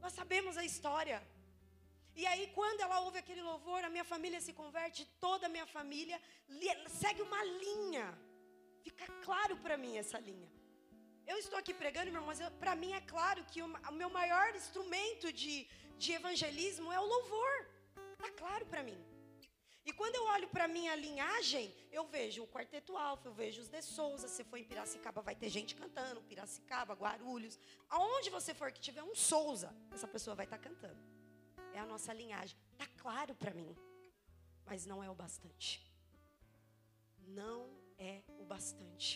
Nós 0.00 0.12
sabemos 0.12 0.56
a 0.56 0.64
história. 0.64 1.22
E 2.20 2.24
aí, 2.30 2.44
quando 2.58 2.80
ela 2.80 3.00
ouve 3.00 3.18
aquele 3.18 3.42
louvor, 3.42 3.82
a 3.84 3.90
minha 3.94 4.04
família 4.04 4.40
se 4.40 4.52
converte, 4.52 5.04
toda 5.20 5.46
a 5.46 5.48
minha 5.48 5.66
família 5.66 6.20
segue 6.88 7.22
uma 7.22 7.42
linha. 7.44 8.06
Fica 8.84 9.06
claro 9.26 9.56
para 9.56 9.76
mim 9.76 9.96
essa 9.96 10.18
linha. 10.18 10.50
Eu 11.26 11.38
estou 11.38 11.58
aqui 11.58 11.72
pregando, 11.72 12.08
irmão, 12.08 12.26
mas 12.26 12.38
para 12.62 12.76
mim 12.76 12.92
é 12.92 13.00
claro 13.00 13.44
que 13.50 13.62
o, 13.62 13.66
o, 13.66 13.92
meu 13.92 14.10
maior 14.10 14.54
instrumento 14.54 15.32
de, 15.32 15.66
de 15.96 16.12
evangelismo 16.12 16.92
é 16.92 17.00
o 17.00 17.06
louvor. 17.14 17.54
Está 18.12 18.30
claro 18.42 18.66
para 18.66 18.82
mim. 18.82 18.98
E 19.86 19.92
quando 19.92 20.14
eu 20.14 20.24
olho 20.34 20.48
para 20.48 20.68
minha 20.68 20.94
linhagem, 20.94 21.74
eu 21.90 22.04
vejo 22.06 22.42
o 22.42 22.46
Quarteto 22.46 22.96
Alfa, 22.96 23.28
eu 23.28 23.34
vejo 23.34 23.60
os 23.60 23.68
De 23.68 23.82
Souza. 23.82 24.28
Se 24.28 24.44
for 24.44 24.58
em 24.58 24.64
Piracicaba, 24.64 25.20
vai 25.20 25.34
ter 25.34 25.48
gente 25.48 25.74
cantando. 25.74 26.22
Piracicaba, 26.22 26.94
Guarulhos. 26.94 27.58
Aonde 27.88 28.30
você 28.30 28.54
for 28.54 28.70
que 28.70 28.80
tiver 28.80 29.02
um 29.02 29.14
Souza, 29.14 29.74
essa 29.92 30.06
pessoa 30.06 30.36
vai 30.36 30.46
estar 30.46 30.58
tá 30.58 30.68
cantando. 30.68 31.13
É 31.74 31.80
a 31.84 31.86
nossa 31.92 32.12
linhagem. 32.20 32.56
Está 32.72 32.86
claro 33.02 33.34
para 33.34 33.52
mim. 33.60 33.72
Mas 34.68 34.86
não 34.86 34.98
é 35.06 35.10
o 35.10 35.14
bastante. 35.14 35.70
Não 37.40 37.60
é 37.98 38.22
o 38.40 38.44
bastante. 38.44 39.10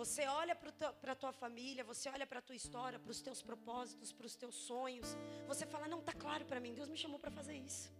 Você 0.00 0.22
olha 0.40 0.54
para 0.54 1.12
a 1.12 1.20
tua 1.22 1.32
família, 1.32 1.82
você 1.92 2.06
olha 2.14 2.26
para 2.30 2.40
a 2.40 2.42
tua 2.48 2.54
história, 2.62 2.98
para 2.98 3.10
os 3.10 3.20
teus 3.26 3.40
propósitos, 3.40 4.12
para 4.12 4.26
os 4.26 4.36
teus 4.36 4.54
sonhos. 4.54 5.16
Você 5.46 5.64
fala, 5.64 5.88
não, 5.88 6.00
está 6.00 6.12
claro 6.12 6.44
para 6.44 6.60
mim, 6.60 6.74
Deus 6.74 6.90
me 6.94 6.98
chamou 6.98 7.18
para 7.18 7.30
fazer 7.30 7.56
isso. 7.68 7.90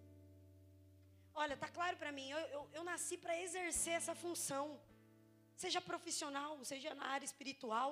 Olha, 1.34 1.54
está 1.54 1.68
claro 1.68 1.96
para 1.96 2.12
mim, 2.12 2.28
eu, 2.30 2.38
eu, 2.56 2.62
eu 2.74 2.84
nasci 2.84 3.16
para 3.16 3.40
exercer 3.40 3.94
essa 3.94 4.14
função. 4.14 4.78
Seja 5.54 5.80
profissional, 5.80 6.62
seja 6.64 6.94
na 6.94 7.06
área 7.06 7.24
espiritual. 7.24 7.90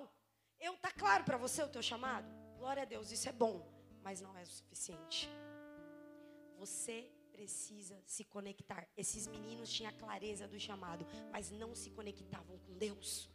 Eu, 0.60 0.76
tá 0.76 0.90
claro 0.90 1.24
para 1.24 1.38
você 1.38 1.62
o 1.62 1.68
teu 1.68 1.82
chamado? 1.82 2.28
Glória 2.58 2.82
a 2.82 2.86
Deus, 2.86 3.10
isso 3.10 3.28
é 3.28 3.32
bom, 3.32 3.56
mas 4.04 4.20
não 4.20 4.36
é 4.36 4.42
o 4.42 4.46
suficiente. 4.46 5.28
Você 6.58 7.10
precisa 7.32 8.00
se 8.06 8.22
conectar. 8.24 8.86
Esses 8.96 9.26
meninos 9.26 9.72
tinham 9.72 9.90
a 9.90 9.98
clareza 10.02 10.46
do 10.46 10.58
chamado, 10.60 11.04
mas 11.32 11.50
não 11.50 11.74
se 11.74 11.90
conectavam 11.90 12.56
com 12.58 12.74
Deus. 12.86 13.28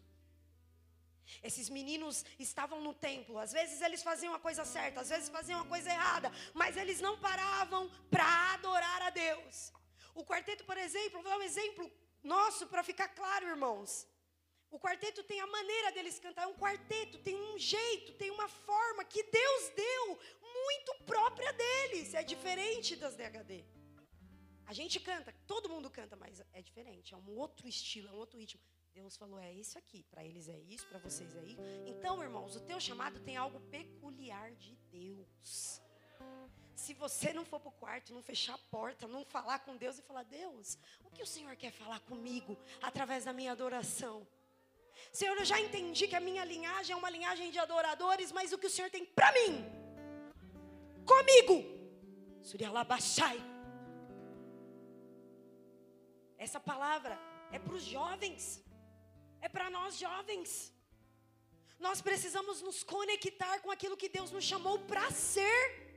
Esses 1.43 1.69
meninos 1.69 2.25
estavam 2.39 2.81
no 2.81 2.93
templo, 2.93 3.37
às 3.37 3.51
vezes 3.51 3.81
eles 3.81 4.01
faziam 4.01 4.33
a 4.33 4.39
coisa 4.39 4.63
certa, 4.65 5.01
às 5.01 5.09
vezes 5.09 5.29
faziam 5.29 5.59
a 5.61 5.65
coisa 5.65 5.89
errada, 5.89 6.31
mas 6.55 6.75
eles 6.75 6.99
não 6.99 7.19
paravam 7.19 7.83
para 8.09 8.53
adorar 8.53 9.01
a 9.03 9.11
Deus. 9.11 9.71
O 10.15 10.25
quarteto, 10.25 10.63
por 10.65 10.77
exemplo, 10.77 11.21
vou 11.21 11.31
dar 11.31 11.37
um 11.37 11.49
exemplo 11.51 11.91
nosso 12.23 12.65
para 12.67 12.83
ficar 12.83 13.09
claro, 13.09 13.47
irmãos. 13.47 14.07
O 14.71 14.79
quarteto 14.79 15.23
tem 15.23 15.39
a 15.39 15.47
maneira 15.47 15.91
deles 15.91 16.19
cantar, 16.19 16.43
é 16.43 16.47
um 16.47 16.53
quarteto, 16.53 17.17
tem 17.19 17.35
um 17.35 17.57
jeito, 17.57 18.13
tem 18.13 18.29
uma 18.29 18.47
forma 18.47 19.03
que 19.03 19.23
Deus 19.23 19.69
deu 19.69 20.19
muito 20.53 20.95
própria 21.05 21.51
deles, 21.53 22.13
é 22.13 22.23
diferente 22.23 22.95
das 22.95 23.15
DHD. 23.15 23.65
A 24.65 24.73
gente 24.73 24.99
canta, 24.99 25.33
todo 25.47 25.69
mundo 25.69 25.89
canta, 25.89 26.15
mas 26.15 26.41
é 26.53 26.61
diferente, 26.61 27.13
é 27.13 27.17
um 27.17 27.29
outro 27.37 27.67
estilo, 27.67 28.07
é 28.07 28.11
um 28.11 28.17
outro 28.17 28.37
ritmo. 28.37 28.61
Deus 28.93 29.15
falou: 29.15 29.39
é 29.39 29.51
isso 29.51 29.77
aqui, 29.77 30.03
para 30.03 30.23
eles 30.23 30.47
é 30.47 30.57
isso, 30.59 30.85
para 30.87 30.99
vocês 30.99 31.35
é 31.35 31.43
isso. 31.43 31.61
Então, 31.85 32.21
irmãos, 32.21 32.55
o 32.55 32.59
teu 32.61 32.79
chamado 32.79 33.19
tem 33.21 33.37
algo 33.37 33.59
peculiar 33.61 34.51
de 34.55 34.75
Deus. 34.91 35.81
Se 36.75 36.93
você 36.93 37.33
não 37.33 37.45
for 37.45 37.59
para 37.59 37.69
o 37.69 37.79
quarto, 37.83 38.13
não 38.13 38.21
fechar 38.21 38.55
a 38.55 38.57
porta, 38.69 39.07
não 39.07 39.25
falar 39.25 39.59
com 39.59 39.75
Deus 39.75 39.97
e 39.97 40.01
falar: 40.01 40.23
Deus, 40.23 40.77
o 41.03 41.09
que 41.09 41.23
o 41.23 41.27
Senhor 41.27 41.55
quer 41.55 41.71
falar 41.71 41.99
comigo 42.01 42.57
através 42.81 43.25
da 43.25 43.33
minha 43.33 43.51
adoração? 43.51 44.27
Senhor, 45.11 45.37
eu 45.37 45.45
já 45.45 45.59
entendi 45.59 46.07
que 46.07 46.15
a 46.15 46.19
minha 46.19 46.43
linhagem 46.43 46.93
é 46.93 46.95
uma 46.95 47.09
linhagem 47.09 47.51
de 47.51 47.59
adoradores, 47.59 48.31
mas 48.31 48.51
o 48.53 48.57
que 48.57 48.67
o 48.67 48.69
Senhor 48.69 48.91
tem 48.91 49.05
para 49.05 49.31
mim, 49.31 49.65
comigo, 51.11 51.55
Surialabachai. 52.49 53.37
Essa 56.45 56.59
palavra 56.71 57.15
é 57.51 57.59
para 57.59 57.73
os 57.73 57.83
jovens 57.83 58.63
é 59.41 59.47
para 59.47 59.69
nós 59.69 59.97
jovens. 59.97 60.73
Nós 61.79 62.01
precisamos 62.01 62.61
nos 62.61 62.83
conectar 62.83 63.59
com 63.61 63.71
aquilo 63.71 63.99
que 64.01 64.09
Deus 64.09 64.31
nos 64.31 64.43
chamou 64.43 64.79
para 64.79 65.09
ser. 65.11 65.87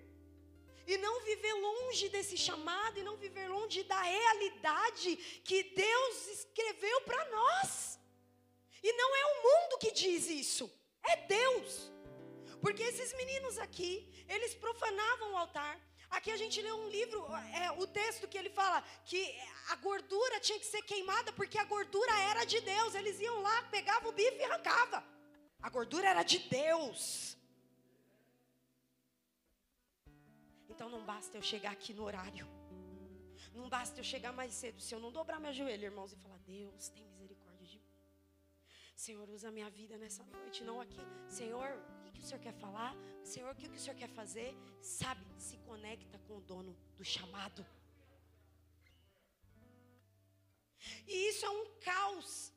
E 0.87 0.97
não 0.99 1.21
viver 1.25 1.53
longe 1.55 2.09
desse 2.09 2.37
chamado, 2.37 2.99
e 2.99 3.05
não 3.05 3.17
viver 3.17 3.49
longe 3.49 3.85
da 3.85 4.01
realidade 4.03 5.17
que 5.45 5.63
Deus 5.63 6.27
escreveu 6.27 7.01
para 7.03 7.25
nós. 7.31 7.99
E 8.83 8.93
não 8.93 9.17
é 9.17 9.25
o 9.27 9.43
mundo 9.47 9.79
que 9.79 9.93
diz 9.93 10.29
isso, 10.29 10.69
é 11.05 11.17
Deus. 11.19 11.93
Porque 12.65 12.83
esses 12.91 13.13
meninos 13.21 13.59
aqui, 13.67 13.93
eles 14.35 14.55
profanavam 14.55 15.33
o 15.33 15.37
altar, 15.45 15.75
Aqui 16.17 16.31
a 16.31 16.37
gente 16.37 16.61
lê 16.61 16.71
um 16.71 16.89
livro, 16.91 17.19
é, 17.61 17.71
o 17.83 17.87
texto 17.87 18.29
que 18.29 18.37
ele 18.37 18.51
fala 18.51 18.83
que 19.11 19.21
a 19.71 19.77
gordura 19.77 20.39
tinha 20.41 20.59
que 20.63 20.67
ser 20.67 20.83
queimada 20.83 21.33
porque 21.33 21.57
a 21.57 21.65
gordura 21.65 22.15
era 22.31 22.45
de 22.45 22.61
Deus. 22.61 22.95
Eles 22.95 23.19
iam 23.19 23.41
lá, 23.41 23.63
pegavam 23.77 24.11
o 24.11 24.13
bife 24.13 24.37
e 24.37 24.45
arrancava. 24.45 25.03
A 25.63 25.71
gordura 25.71 26.07
era 26.11 26.23
de 26.23 26.39
Deus. 26.61 27.35
Então 30.69 30.91
não 30.91 31.03
basta 31.13 31.39
eu 31.39 31.43
chegar 31.43 31.73
aqui 31.73 31.95
no 31.95 32.05
horário. 32.05 32.47
Não 33.55 33.71
basta 33.71 33.99
eu 34.01 34.05
chegar 34.05 34.33
mais 34.35 34.53
cedo. 34.53 34.83
Se 34.83 34.95
eu 34.95 35.01
não 35.01 35.11
dobrar 35.11 35.41
meu 35.41 35.55
joelho, 35.55 35.85
irmãos, 35.85 36.13
e 36.13 36.17
falar, 36.17 36.39
Deus, 36.41 36.91
tem 36.91 37.05
misericórdia 37.07 37.67
de 37.67 37.79
mim. 37.79 37.91
Senhor, 38.95 39.27
usa 39.31 39.51
minha 39.51 39.71
vida 39.71 39.97
nessa 39.97 40.25
noite, 40.25 40.63
não 40.63 40.79
aqui. 40.79 41.01
Senhor, 41.29 41.71
o 42.23 42.27
Senhor 42.27 42.41
quer 42.41 42.55
falar? 42.55 42.95
Senhor, 43.25 43.51
o 43.51 43.55
que 43.55 43.69
o 43.69 43.79
Senhor 43.79 43.97
quer 43.97 44.09
fazer? 44.21 44.51
Sabe, 44.81 45.25
se 45.39 45.57
conecta 45.69 46.19
com 46.27 46.37
o 46.37 46.41
dono 46.41 46.73
do 46.97 47.05
chamado. 47.05 47.67
E 51.07 51.29
isso 51.29 51.45
é 51.45 51.51
um 51.51 51.65
caos. 51.81 52.53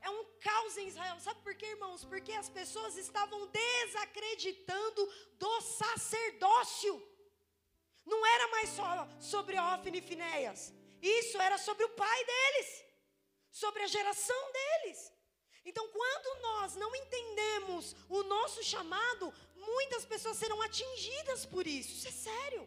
É 0.00 0.08
um 0.10 0.24
caos 0.46 0.76
em 0.76 0.86
Israel. 0.86 1.18
Sabe 1.18 1.40
por 1.42 1.54
quê, 1.56 1.66
irmãos? 1.66 2.04
Porque 2.04 2.32
as 2.32 2.48
pessoas 2.48 2.96
estavam 2.96 3.40
desacreditando 3.48 5.02
do 5.42 5.60
sacerdócio. 5.60 6.94
Não 8.06 8.24
era 8.34 8.48
mais 8.48 8.70
só 8.70 8.90
sobre 9.20 9.58
Ofne 9.58 9.98
e 9.98 10.08
Finéias. 10.10 10.72
Isso 11.02 11.36
era 11.40 11.58
sobre 11.58 11.84
o 11.84 11.90
pai 11.90 12.24
deles, 12.24 12.84
sobre 13.50 13.82
a 13.82 13.86
geração 13.86 14.42
deles. 14.52 15.12
Então, 15.70 15.86
quando 15.98 16.28
nós 16.48 16.76
não 16.82 16.90
entendemos 17.02 17.84
o 18.08 18.22
nosso 18.34 18.60
chamado, 18.72 19.26
muitas 19.70 20.04
pessoas 20.12 20.36
serão 20.42 20.60
atingidas 20.68 21.40
por 21.54 21.64
isso. 21.78 21.90
Isso 21.96 22.08
é 22.12 22.16
sério. 22.28 22.62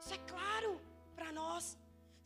Isso 0.00 0.14
é 0.18 0.20
claro 0.34 0.72
para 1.16 1.30
nós. 1.40 1.64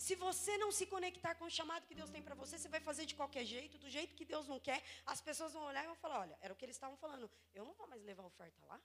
Se 0.06 0.14
você 0.24 0.52
não 0.62 0.70
se 0.78 0.84
conectar 0.94 1.34
com 1.38 1.46
o 1.46 1.54
chamado 1.58 1.86
que 1.88 1.96
Deus 2.00 2.10
tem 2.14 2.22
para 2.26 2.36
você, 2.42 2.54
você 2.56 2.68
vai 2.74 2.80
fazer 2.88 3.04
de 3.10 3.16
qualquer 3.20 3.44
jeito, 3.54 3.76
do 3.84 3.90
jeito 3.96 4.14
que 4.18 4.24
Deus 4.32 4.46
não 4.52 4.60
quer. 4.68 4.80
As 5.04 5.20
pessoas 5.28 5.52
vão 5.56 5.64
olhar 5.70 5.82
e 5.82 5.90
vão 5.92 5.96
falar: 6.04 6.20
olha, 6.20 6.38
era 6.40 6.52
o 6.52 6.56
que 6.56 6.64
eles 6.66 6.76
estavam 6.76 6.96
falando. 7.04 7.28
Eu 7.58 7.64
não 7.68 7.74
vou 7.80 7.88
mais 7.92 8.02
levar 8.10 8.24
oferta 8.32 8.64
lá. 8.70 8.80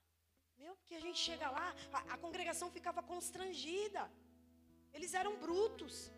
Meu, 0.57 0.75
porque 0.77 0.95
a 0.95 1.03
gente 1.05 1.19
chega 1.19 1.49
lá, 1.57 1.67
a, 1.91 1.99
a 2.15 2.17
congregação 2.17 2.69
ficava 2.71 3.03
constrangida. 3.03 4.11
Eles 4.91 5.13
eram 5.13 5.35
brutos. 5.45 6.11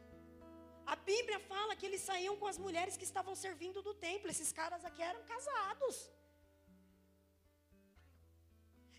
A 0.94 0.96
Bíblia 0.96 1.40
fala 1.52 1.76
que 1.76 1.86
eles 1.86 2.02
saíam 2.02 2.36
com 2.38 2.48
as 2.48 2.58
mulheres 2.66 2.98
que 2.98 3.08
estavam 3.10 3.36
servindo 3.36 3.82
do 3.82 3.94
templo. 3.94 4.30
Esses 4.30 4.52
caras 4.52 4.84
aqui 4.86 5.02
eram 5.02 5.24
casados. 5.24 5.96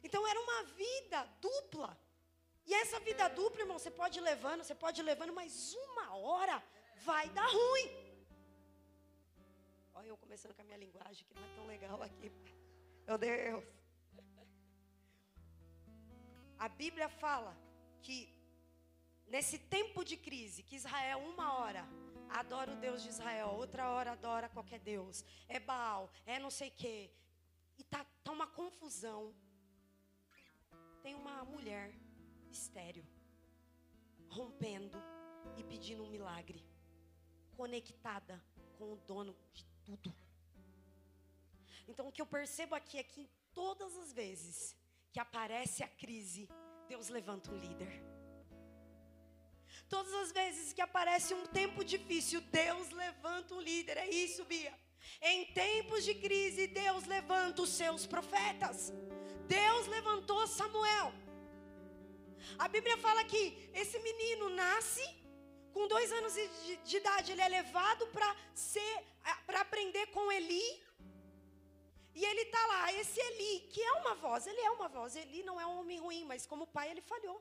Então 0.03 0.27
era 0.27 0.41
uma 0.47 0.63
vida 0.83 1.21
dupla. 1.41 1.91
E 2.69 2.75
essa 2.75 2.99
vida 3.09 3.29
dupla, 3.29 3.61
irmão, 3.63 3.79
você 3.79 3.91
pode 3.91 4.19
ir 4.19 4.23
levando, 4.23 4.65
você 4.65 4.75
pode 4.75 5.01
ir 5.01 5.05
levando, 5.05 5.33
mas 5.33 5.75
uma 5.87 6.17
hora 6.17 6.57
vai 7.09 7.29
dar 7.31 7.47
ruim. 7.47 7.89
Olha 9.95 10.09
eu 10.09 10.17
começando 10.17 10.55
com 10.55 10.63
a 10.63 10.65
minha 10.65 10.77
linguagem, 10.77 11.25
que 11.27 11.35
não 11.35 11.45
é 11.45 11.55
tão 11.55 11.67
legal 11.67 12.03
aqui. 12.03 12.31
Meu 13.07 13.17
Deus. 13.17 13.65
A 16.59 16.69
Bíblia 16.69 17.09
fala 17.09 17.57
que 18.03 18.36
Nesse 19.27 19.59
tempo 19.59 20.05
de 20.05 20.17
crise, 20.17 20.63
que 20.63 20.77
Israel, 20.77 21.19
uma 21.19 21.55
hora, 21.55 21.87
adora 22.29 22.73
o 22.73 22.77
Deus 22.77 23.03
de 23.03 23.09
Israel, 23.09 23.49
outra 23.49 23.91
hora 23.91 24.13
adora 24.13 24.49
qualquer 24.49 24.79
Deus, 24.79 25.25
é 25.49 25.59
Baal, 25.59 26.11
é 26.25 26.39
não 26.39 26.51
sei 26.51 26.69
o 26.69 26.73
quê, 26.73 27.11
e 27.79 27.85
tá, 27.85 28.05
tá 28.23 28.33
uma 28.33 28.47
confusão. 28.47 29.35
Tem 31.03 31.15
uma 31.15 31.45
mulher 31.45 31.93
estéreo, 32.51 33.07
rompendo 34.29 34.99
e 35.57 35.65
pedindo 35.65 36.05
um 36.05 36.11
milagre. 36.11 36.65
conectada 37.57 38.43
com 38.77 38.93
o 38.93 38.97
dono 38.97 39.35
de 39.55 39.65
tudo. 39.83 40.15
Então 41.89 42.09
o 42.09 42.13
que 42.13 42.21
eu 42.21 42.27
percebo 42.27 42.75
aqui 42.75 42.99
é 42.99 43.03
que 43.03 43.31
todas 43.55 43.97
as 43.97 44.13
vezes 44.13 44.77
que 45.11 45.19
aparece 45.19 45.83
a 45.83 45.89
crise, 45.89 46.47
Deus 46.87 47.09
levanta 47.09 47.51
um 47.51 47.57
líder. 47.57 48.16
Todas 49.89 50.13
as 50.15 50.33
vezes 50.33 50.73
que 50.73 50.81
aparece 50.81 51.33
um 51.35 51.47
tempo 51.47 51.85
difícil, 51.85 52.41
Deus 52.41 52.91
levanta 52.91 53.55
um 53.55 53.61
líder. 53.61 53.97
É 53.99 54.09
isso, 54.09 54.45
Bia. 54.45 54.75
Em 55.21 55.45
tempos 55.53 56.05
de 56.05 56.15
crise, 56.15 56.67
Deus 56.67 57.07
levanta 57.07 57.63
os 57.63 57.71
seus 57.71 58.07
profetas. 58.07 58.93
Deus 59.47 59.87
levantou 59.87 60.47
Samuel. 60.47 61.13
A 62.59 62.69
Bíblia 62.69 62.97
fala 62.99 63.23
que 63.25 63.71
esse 63.75 63.99
menino 64.01 64.49
nasce 64.51 65.05
com 65.73 65.87
dois 65.87 66.11
anos 66.11 66.33
de, 66.35 66.77
de 66.89 66.97
idade, 66.97 67.33
ele 67.33 67.43
é 67.43 67.49
levado 67.49 68.07
para 68.09 68.35
ser, 68.55 69.05
para 69.47 69.61
aprender 69.61 70.07
com 70.07 70.33
Eli. 70.33 70.67
E 72.15 72.25
ele 72.25 72.43
está 72.43 72.67
lá, 72.67 72.93
esse 72.95 73.21
Eli, 73.21 73.61
que 73.69 73.83
é 73.83 73.93
uma 73.93 74.15
voz, 74.15 74.47
ele 74.47 74.61
é 74.61 74.71
uma 74.71 74.89
voz. 74.89 75.15
Eli 75.15 75.43
não 75.43 75.61
é 75.61 75.67
um 75.67 75.81
homem 75.81 75.99
ruim, 75.99 76.25
mas 76.25 76.47
como 76.47 76.67
pai 76.67 76.91
ele 76.91 77.03
falhou. 77.03 77.39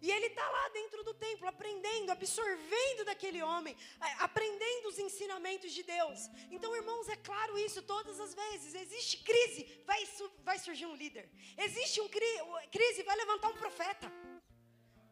E 0.00 0.10
ele 0.10 0.26
está 0.26 0.48
lá 0.48 0.68
dentro 0.68 1.02
do 1.02 1.12
templo, 1.14 1.48
aprendendo, 1.48 2.12
absorvendo 2.12 3.04
daquele 3.04 3.42
homem, 3.42 3.76
aprendendo 4.18 4.88
os 4.88 4.98
ensinamentos 4.98 5.72
de 5.72 5.82
Deus. 5.82 6.28
Então, 6.50 6.74
irmãos, 6.74 7.08
é 7.08 7.16
claro 7.16 7.58
isso 7.58 7.82
todas 7.82 8.20
as 8.20 8.34
vezes. 8.34 8.74
Existe 8.74 9.18
crise, 9.24 9.82
vai, 9.84 10.06
vai 10.44 10.58
surgir 10.58 10.86
um 10.86 10.94
líder. 10.94 11.28
Existe 11.56 12.00
um 12.00 12.08
cri, 12.08 12.32
crise, 12.70 13.02
vai 13.02 13.16
levantar 13.16 13.48
um 13.48 13.54
profeta. 13.54 14.12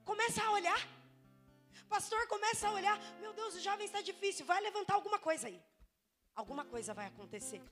Começa 0.05 0.43
a 0.45 0.52
olhar. 0.52 0.81
Pastor, 1.88 2.26
começa 2.28 2.69
a 2.69 2.73
olhar. 2.73 2.99
Meu 3.21 3.33
Deus, 3.33 3.57
o 3.57 3.61
jovem 3.61 3.87
está 3.87 4.00
difícil. 4.00 4.47
Vai 4.47 4.61
levantar 4.61 4.95
alguma 4.95 5.19
coisa 5.19 5.49
aí. 5.49 5.61
Alguma 6.35 6.64
coisa 6.64 6.95
vai 6.95 7.07
acontecer. 7.07 7.62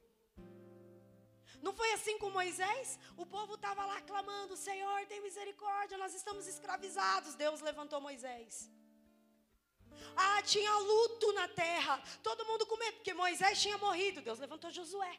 Não 1.64 1.72
foi 1.80 1.90
assim 1.96 2.16
com 2.22 2.28
Moisés? 2.38 2.98
O 3.16 3.24
povo 3.34 3.54
estava 3.54 3.82
lá 3.90 3.98
clamando: 4.10 4.54
Senhor, 4.68 4.98
tem 5.10 5.20
misericórdia, 5.28 5.96
nós 6.04 6.14
estamos 6.20 6.46
escravizados. 6.46 7.34
Deus 7.44 7.60
levantou 7.68 8.00
Moisés. 8.08 8.70
Ah, 10.14 10.42
tinha 10.42 10.74
luto 10.90 11.32
na 11.32 11.48
terra, 11.48 11.94
todo 12.22 12.46
mundo 12.50 12.66
com 12.66 12.76
medo, 12.76 12.96
porque 12.98 13.14
Moisés 13.14 13.62
tinha 13.62 13.78
morrido. 13.78 14.20
Deus 14.20 14.38
levantou 14.38 14.70
Josué. 14.70 15.14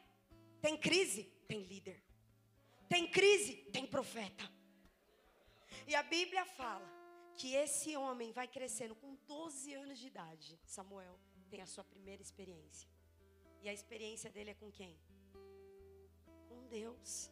Tem 0.60 0.76
crise? 0.76 1.24
Tem 1.48 1.62
líder. 1.72 2.00
Tem 2.88 3.10
crise? 3.18 3.54
Tem 3.76 3.84
profeta. 3.96 4.44
E 5.90 5.94
a 5.94 6.04
Bíblia 6.14 6.44
fala 6.44 6.88
que 7.36 7.54
esse 7.54 7.96
homem 7.96 8.30
vai 8.32 8.46
crescendo 8.46 8.94
com 8.94 9.16
12 9.26 9.74
anos 9.74 9.98
de 9.98 10.06
idade. 10.06 10.60
Samuel 10.64 11.18
tem 11.50 11.60
a 11.60 11.66
sua 11.66 11.84
primeira 11.84 12.22
experiência. 12.22 12.88
E 13.62 13.68
a 13.68 13.72
experiência 13.72 14.30
dele 14.30 14.50
é 14.50 14.54
com 14.54 14.70
quem? 14.70 14.96
Deus. 16.66 17.30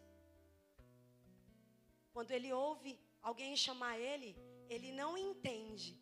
Quando 2.13 2.31
ele 2.31 2.53
ouve 2.53 2.99
alguém 3.21 3.57
chamar 3.57 3.99
ele, 3.99 4.37
ele 4.69 4.93
não 4.93 5.17
entende. 5.19 5.99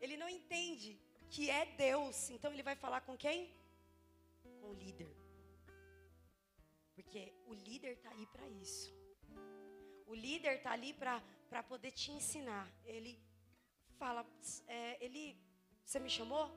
Ele 0.00 0.16
não 0.16 0.28
entende 0.28 1.00
que 1.30 1.50
é 1.50 1.64
Deus. 1.86 2.30
Então 2.30 2.52
ele 2.52 2.62
vai 2.62 2.76
falar 2.76 3.00
com 3.02 3.16
quem? 3.16 3.54
Com 4.60 4.70
o 4.70 4.74
líder. 4.74 5.12
Porque 6.94 7.32
o 7.46 7.54
líder 7.54 7.92
está 7.92 8.10
aí 8.10 8.26
para 8.26 8.48
isso. 8.48 8.92
O 10.06 10.14
líder 10.14 10.56
está 10.56 10.72
ali 10.72 10.92
para 10.94 11.62
poder 11.62 11.92
te 11.92 12.10
ensinar. 12.10 12.66
Ele 12.84 13.20
fala, 13.98 14.26
é, 14.66 15.04
ele, 15.04 15.36
você 15.84 15.98
me 16.00 16.10
chamou? 16.10 16.50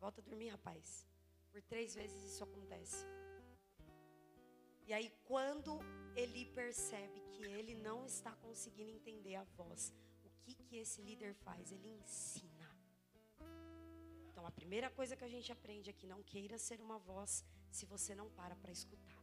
Volta 0.00 0.20
a 0.20 0.24
dormir, 0.24 0.48
rapaz. 0.48 1.06
Por 1.52 1.62
três 1.62 1.94
vezes 1.94 2.32
isso 2.32 2.42
acontece. 2.42 3.04
E 4.88 4.92
aí, 4.96 5.08
quando 5.30 5.72
ele 6.20 6.42
percebe 6.58 7.20
que 7.32 7.44
ele 7.56 7.74
não 7.74 7.98
está 8.06 8.32
conseguindo 8.44 8.90
entender 8.90 9.34
a 9.34 9.44
voz, 9.58 9.92
o 10.24 10.30
que, 10.42 10.54
que 10.66 10.76
esse 10.84 11.02
líder 11.08 11.34
faz? 11.46 11.70
Ele 11.70 11.88
ensina. 11.98 12.68
Então, 14.28 14.46
a 14.46 14.50
primeira 14.50 14.88
coisa 14.98 15.14
que 15.18 15.26
a 15.26 15.32
gente 15.34 15.52
aprende 15.56 15.90
é 15.90 15.92
que 15.92 16.06
não 16.12 16.22
queira 16.22 16.56
ser 16.66 16.80
uma 16.80 16.98
voz 17.10 17.44
se 17.70 17.84
você 17.84 18.14
não 18.14 18.30
para 18.30 18.56
para 18.56 18.72
escutar. 18.78 19.22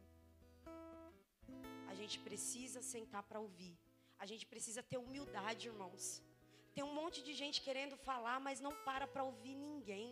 A 1.88 1.94
gente 2.00 2.20
precisa 2.20 2.80
sentar 2.80 3.24
para 3.24 3.40
ouvir. 3.40 3.76
A 4.20 4.26
gente 4.30 4.46
precisa 4.46 4.84
ter 4.84 4.98
humildade, 4.98 5.66
irmãos. 5.66 6.22
Tem 6.76 6.84
um 6.84 6.94
monte 6.94 7.24
de 7.24 7.34
gente 7.42 7.60
querendo 7.60 7.96
falar, 7.96 8.38
mas 8.38 8.60
não 8.60 8.74
para 8.84 9.08
para 9.08 9.24
ouvir 9.24 9.56
ninguém. 9.56 10.08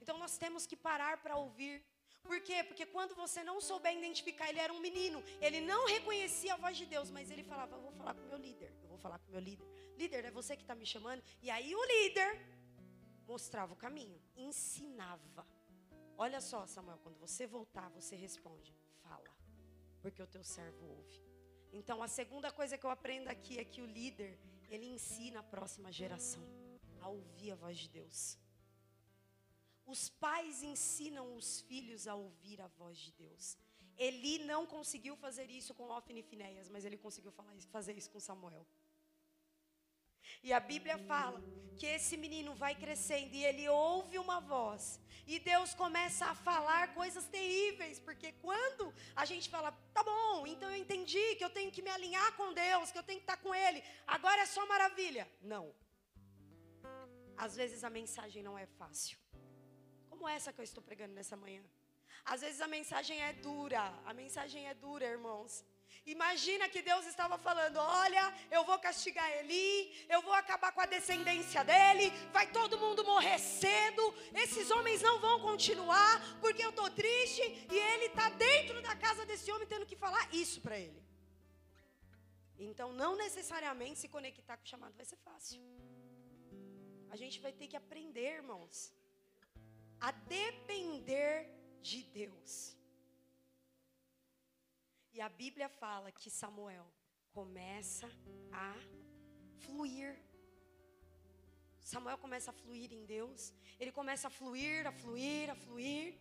Então 0.00 0.18
nós 0.18 0.36
temos 0.36 0.66
que 0.66 0.76
parar 0.88 1.22
para 1.22 1.36
ouvir. 1.36 1.74
Por 2.22 2.40
quê? 2.40 2.62
Porque 2.64 2.86
quando 2.86 3.14
você 3.14 3.42
não 3.42 3.60
souber 3.60 3.96
identificar, 3.96 4.48
ele 4.48 4.60
era 4.60 4.72
um 4.72 4.80
menino, 4.80 5.22
ele 5.40 5.60
não 5.60 5.86
reconhecia 5.86 6.54
a 6.54 6.56
voz 6.56 6.76
de 6.76 6.86
Deus, 6.86 7.10
mas 7.10 7.30
ele 7.30 7.42
falava: 7.42 7.76
Eu 7.76 7.82
vou 7.82 7.92
falar 7.92 8.14
com 8.14 8.22
o 8.22 8.28
meu 8.28 8.38
líder, 8.38 8.72
eu 8.82 8.88
vou 8.88 8.98
falar 8.98 9.18
com 9.18 9.28
o 9.28 9.32
meu 9.32 9.40
líder. 9.40 9.66
Líder, 9.96 10.24
é 10.24 10.30
você 10.30 10.56
que 10.56 10.62
está 10.62 10.74
me 10.74 10.86
chamando? 10.86 11.22
E 11.42 11.50
aí 11.50 11.74
o 11.74 11.84
líder 11.84 12.40
mostrava 13.26 13.72
o 13.72 13.76
caminho, 13.76 14.20
ensinava. 14.36 15.46
Olha 16.16 16.40
só, 16.40 16.66
Samuel, 16.66 16.98
quando 16.98 17.18
você 17.18 17.46
voltar, 17.46 17.88
você 17.90 18.14
responde: 18.14 18.74
Fala, 19.02 19.30
porque 20.00 20.22
o 20.22 20.26
teu 20.26 20.44
servo 20.44 20.86
ouve. 20.86 21.20
Então 21.72 22.02
a 22.02 22.08
segunda 22.08 22.50
coisa 22.52 22.76
que 22.78 22.84
eu 22.84 22.90
aprendo 22.90 23.28
aqui 23.28 23.58
é 23.58 23.64
que 23.64 23.80
o 23.80 23.86
líder, 23.86 24.38
ele 24.70 24.86
ensina 24.86 25.40
a 25.40 25.42
próxima 25.42 25.90
geração 25.90 26.42
a 27.00 27.08
ouvir 27.08 27.52
a 27.52 27.56
voz 27.56 27.78
de 27.78 27.88
Deus. 27.88 28.38
Os 29.84 30.08
pais 30.08 30.62
ensinam 30.62 31.36
os 31.36 31.60
filhos 31.62 32.06
a 32.06 32.14
ouvir 32.14 32.60
a 32.60 32.68
voz 32.68 32.98
de 32.98 33.12
Deus. 33.12 33.56
Eli 33.98 34.38
não 34.38 34.66
conseguiu 34.66 35.16
fazer 35.16 35.50
isso 35.50 35.74
com 35.74 35.90
Ofni 35.90 36.20
e 36.20 36.22
Finéias, 36.22 36.68
mas 36.68 36.84
ele 36.84 36.96
conseguiu 36.96 37.32
fazer 37.70 37.96
isso 37.96 38.10
com 38.10 38.20
Samuel. 38.20 38.66
E 40.42 40.52
a 40.52 40.60
Bíblia 40.60 40.98
fala 40.98 41.42
que 41.76 41.86
esse 41.86 42.16
menino 42.16 42.54
vai 42.54 42.74
crescendo 42.74 43.34
e 43.34 43.44
ele 43.44 43.68
ouve 43.68 44.18
uma 44.18 44.40
voz. 44.40 45.00
E 45.26 45.38
Deus 45.38 45.74
começa 45.74 46.26
a 46.26 46.34
falar 46.34 46.94
coisas 46.94 47.26
terríveis, 47.26 47.98
porque 48.00 48.32
quando 48.32 48.92
a 49.14 49.24
gente 49.24 49.48
fala, 49.48 49.72
tá 49.92 50.02
bom, 50.02 50.46
então 50.46 50.68
eu 50.70 50.76
entendi 50.76 51.36
que 51.36 51.44
eu 51.44 51.50
tenho 51.50 51.70
que 51.70 51.82
me 51.82 51.90
alinhar 51.90 52.36
com 52.36 52.52
Deus, 52.52 52.90
que 52.90 52.98
eu 52.98 53.02
tenho 53.02 53.20
que 53.20 53.24
estar 53.24 53.36
com 53.36 53.54
Ele, 53.54 53.82
agora 54.06 54.42
é 54.42 54.46
só 54.46 54.66
maravilha. 54.66 55.30
Não. 55.40 55.74
Às 57.36 57.54
vezes 57.56 57.84
a 57.84 57.90
mensagem 57.90 58.42
não 58.42 58.56
é 58.58 58.66
fácil 58.66 59.22
como 60.22 60.34
essa 60.38 60.52
que 60.52 60.60
eu 60.60 60.68
estou 60.70 60.82
pregando 60.88 61.14
nessa 61.18 61.36
manhã. 61.44 61.62
Às 62.32 62.42
vezes 62.44 62.60
a 62.66 62.68
mensagem 62.74 63.16
é 63.28 63.32
dura, 63.46 63.82
a 64.10 64.12
mensagem 64.14 64.68
é 64.72 64.74
dura, 64.82 65.04
irmãos. 65.16 65.64
Imagina 66.14 66.68
que 66.72 66.80
Deus 66.90 67.04
estava 67.12 67.36
falando: 67.46 67.78
Olha, 68.04 68.24
eu 68.56 68.62
vou 68.68 68.78
castigar 68.86 69.28
Eli, 69.38 69.72
eu 70.14 70.20
vou 70.26 70.36
acabar 70.42 70.70
com 70.76 70.82
a 70.84 70.92
descendência 70.94 71.64
dele, 71.70 72.06
vai 72.36 72.46
todo 72.58 72.80
mundo 72.84 73.08
morrer 73.12 73.36
cedo, 73.40 74.04
esses 74.44 74.70
homens 74.76 75.02
não 75.08 75.16
vão 75.26 75.36
continuar, 75.48 76.14
porque 76.44 76.64
eu 76.64 76.70
estou 76.70 76.88
triste, 77.02 77.42
e 77.74 77.76
ele 77.90 78.06
está 78.12 78.28
dentro 78.46 78.80
da 78.88 78.94
casa 78.94 79.26
desse 79.26 79.50
homem 79.50 79.66
tendo 79.74 79.90
que 79.90 80.02
falar 80.06 80.24
isso 80.44 80.60
para 80.60 80.78
ele. 80.86 81.02
Então, 82.70 82.88
não 83.04 83.12
necessariamente 83.26 83.98
se 83.98 84.08
conectar 84.16 84.56
com 84.56 84.66
o 84.66 84.72
chamado 84.74 84.94
vai 85.02 85.08
ser 85.12 85.20
fácil. 85.28 85.60
A 87.10 87.16
gente 87.22 87.40
vai 87.40 87.52
ter 87.60 87.66
que 87.66 87.78
aprender, 87.84 88.28
irmãos 88.42 88.76
a 90.06 90.10
depender 90.10 91.34
de 91.80 92.02
Deus. 92.18 92.76
E 95.14 95.20
a 95.20 95.28
Bíblia 95.28 95.68
fala 95.68 96.10
que 96.10 96.28
Samuel 96.28 96.86
começa 97.38 98.08
a 98.50 98.74
fluir. 99.64 100.10
Samuel 101.92 102.18
começa 102.24 102.50
a 102.50 102.58
fluir 102.60 102.90
em 102.92 103.04
Deus, 103.04 103.52
ele 103.78 103.92
começa 103.92 104.26
a 104.26 104.30
fluir, 104.38 104.86
a 104.86 104.92
fluir, 105.02 105.50
a 105.50 105.54
fluir. 105.54 106.18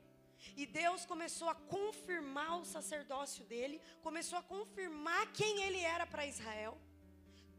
E 0.55 0.65
Deus 0.65 1.05
começou 1.05 1.49
a 1.49 1.55
confirmar 1.75 2.59
o 2.59 2.65
sacerdócio 2.65 3.43
dele, 3.45 3.81
começou 4.07 4.37
a 4.37 4.43
confirmar 4.43 5.23
quem 5.33 5.61
ele 5.63 5.81
era 5.95 6.05
para 6.05 6.25
Israel. 6.25 6.77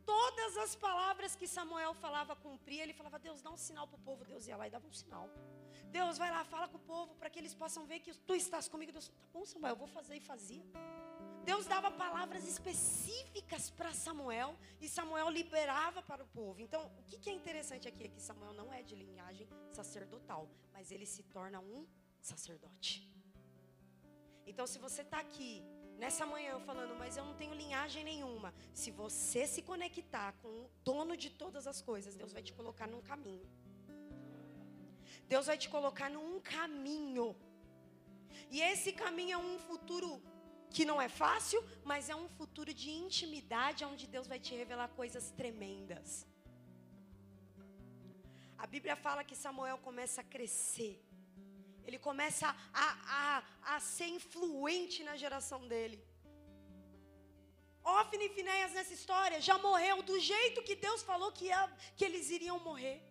Todas 0.05 0.57
as 0.57 0.75
palavras 0.75 1.35
que 1.35 1.49
Samuel 1.57 1.95
falava 1.95 2.35
cumpria, 2.37 2.83
ele 2.83 2.99
falava: 3.01 3.19
Deus, 3.19 3.41
dá 3.41 3.51
um 3.51 3.57
sinal 3.57 3.87
para 3.89 3.99
o 4.01 4.07
povo. 4.09 4.25
Deus 4.25 4.47
ia 4.47 4.57
lá 4.57 4.67
e 4.67 4.71
dava 4.71 4.87
um 4.87 4.93
sinal. 4.93 5.29
Deus 5.99 6.17
vai 6.23 6.31
lá, 6.31 6.43
fala 6.45 6.67
com 6.73 6.79
o 6.79 6.87
povo 6.95 7.15
para 7.17 7.29
que 7.31 7.39
eles 7.39 7.55
possam 7.63 7.85
ver 7.91 8.01
que 8.01 8.13
tu 8.29 8.35
estás 8.35 8.67
comigo. 8.67 8.91
Deus, 8.91 9.09
tá 9.09 9.29
bom, 9.35 9.45
Samuel, 9.45 9.75
eu 9.75 9.81
vou 9.85 9.87
fazer 9.87 10.17
e 10.17 10.21
fazia. 10.21 10.65
Deus 11.45 11.67
dava 11.67 11.91
palavras 11.91 12.45
específicas 12.47 13.69
para 13.71 13.93
Samuel 13.93 14.57
e 14.81 14.89
Samuel 14.89 15.29
liberava 15.29 16.01
para 16.11 16.23
o 16.23 16.29
povo. 16.29 16.61
Então, 16.61 16.91
o 17.01 17.03
que, 17.09 17.19
que 17.19 17.29
é 17.29 17.35
interessante 17.35 17.87
aqui 17.89 18.05
é 18.05 18.09
que 18.09 18.23
Samuel 18.23 18.55
não 18.55 18.73
é 18.73 18.83
de 18.83 18.95
linhagem 18.95 19.47
sacerdotal, 19.73 20.49
mas 20.73 20.91
ele 20.91 21.05
se 21.05 21.23
torna 21.25 21.61
um 21.61 21.87
sacerdote. 22.21 22.93
Então, 24.47 24.67
se 24.67 24.79
você 24.79 25.03
está 25.03 25.19
aqui 25.19 25.63
nessa 25.99 26.25
manhã 26.25 26.59
falando, 26.61 26.95
mas 26.97 27.17
eu 27.17 27.25
não 27.25 27.35
tenho 27.35 27.55
linhagem 27.55 28.03
nenhuma, 28.03 28.55
se 28.73 28.91
você 28.91 29.47
se 29.47 29.63
conectar 29.63 30.33
com 30.41 30.49
o 30.49 30.71
dono 30.83 31.17
de 31.17 31.29
todas 31.31 31.67
as 31.67 31.83
coisas, 31.83 32.15
Deus 32.15 32.33
vai 32.33 32.43
te 32.43 32.53
colocar 32.53 32.87
num 32.87 33.03
caminho. 33.03 33.47
Deus 35.29 35.47
vai 35.47 35.57
te 35.57 35.69
colocar 35.69 36.09
num 36.11 36.41
caminho. 36.41 37.37
E 38.51 38.61
esse 38.61 38.93
caminho 38.93 39.35
é 39.35 39.39
um 39.39 39.59
futuro 39.59 40.23
que 40.71 40.85
não 40.85 41.01
é 41.01 41.09
fácil, 41.09 41.63
mas 41.85 42.09
é 42.09 42.17
um 42.17 42.29
futuro 42.29 42.73
de 42.73 42.91
intimidade, 42.91 43.85
onde 43.85 44.07
Deus 44.07 44.27
vai 44.27 44.39
te 44.39 44.55
revelar 44.55 44.89
coisas 44.89 45.31
tremendas. 45.31 46.27
A 48.57 48.67
Bíblia 48.67 48.97
fala 48.97 49.25
que 49.25 49.37
Samuel 49.37 49.79
começa 49.79 50.21
a 50.21 50.25
crescer. 50.25 50.95
Ele 51.85 51.99
começa 51.99 52.47
a, 52.73 52.89
a, 53.21 53.75
a 53.75 53.81
ser 53.81 54.07
influente 54.07 55.03
na 55.03 55.17
geração 55.17 55.67
dele. 55.67 55.99
Ofne 57.85 58.27
e 58.27 58.29
Finéias 58.29 58.73
nessa 58.73 58.95
história 58.95 59.41
já 59.41 59.59
morreu 59.59 60.03
do 60.03 60.19
jeito 60.21 60.63
que 60.63 60.77
Deus 60.77 61.03
falou 61.03 61.33
que, 61.33 61.47
ia, 61.47 61.69
que 61.97 62.05
eles 62.05 62.31
iriam 62.31 62.61
morrer. 62.61 63.03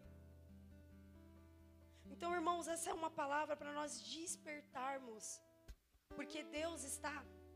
Então, 2.22 2.36
irmãos, 2.40 2.68
essa 2.74 2.88
é 2.92 2.94
uma 2.94 3.10
palavra 3.20 3.54
para 3.60 3.72
nós 3.78 3.92
despertarmos. 4.16 5.24
Porque 6.18 6.40
Deus 6.58 6.84
está 6.84 7.14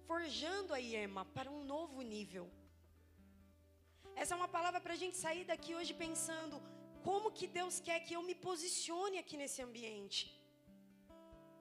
forjando 0.07 0.73
a 0.73 0.79
Iema 0.79 1.23
para 1.35 1.51
um 1.55 1.63
novo 1.73 2.01
nível. 2.01 2.45
Essa 4.15 4.33
é 4.33 4.37
uma 4.39 4.47
palavra 4.55 4.81
para 4.81 4.93
a 4.93 5.01
gente 5.03 5.17
sair 5.17 5.43
daqui 5.51 5.75
hoje 5.75 5.93
pensando 5.93 6.57
como 7.07 7.33
que 7.37 7.45
Deus 7.59 7.79
quer 7.79 7.99
que 8.07 8.15
eu 8.15 8.23
me 8.29 8.33
posicione 8.47 9.19
aqui 9.19 9.37
nesse 9.37 9.61
ambiente. 9.67 10.21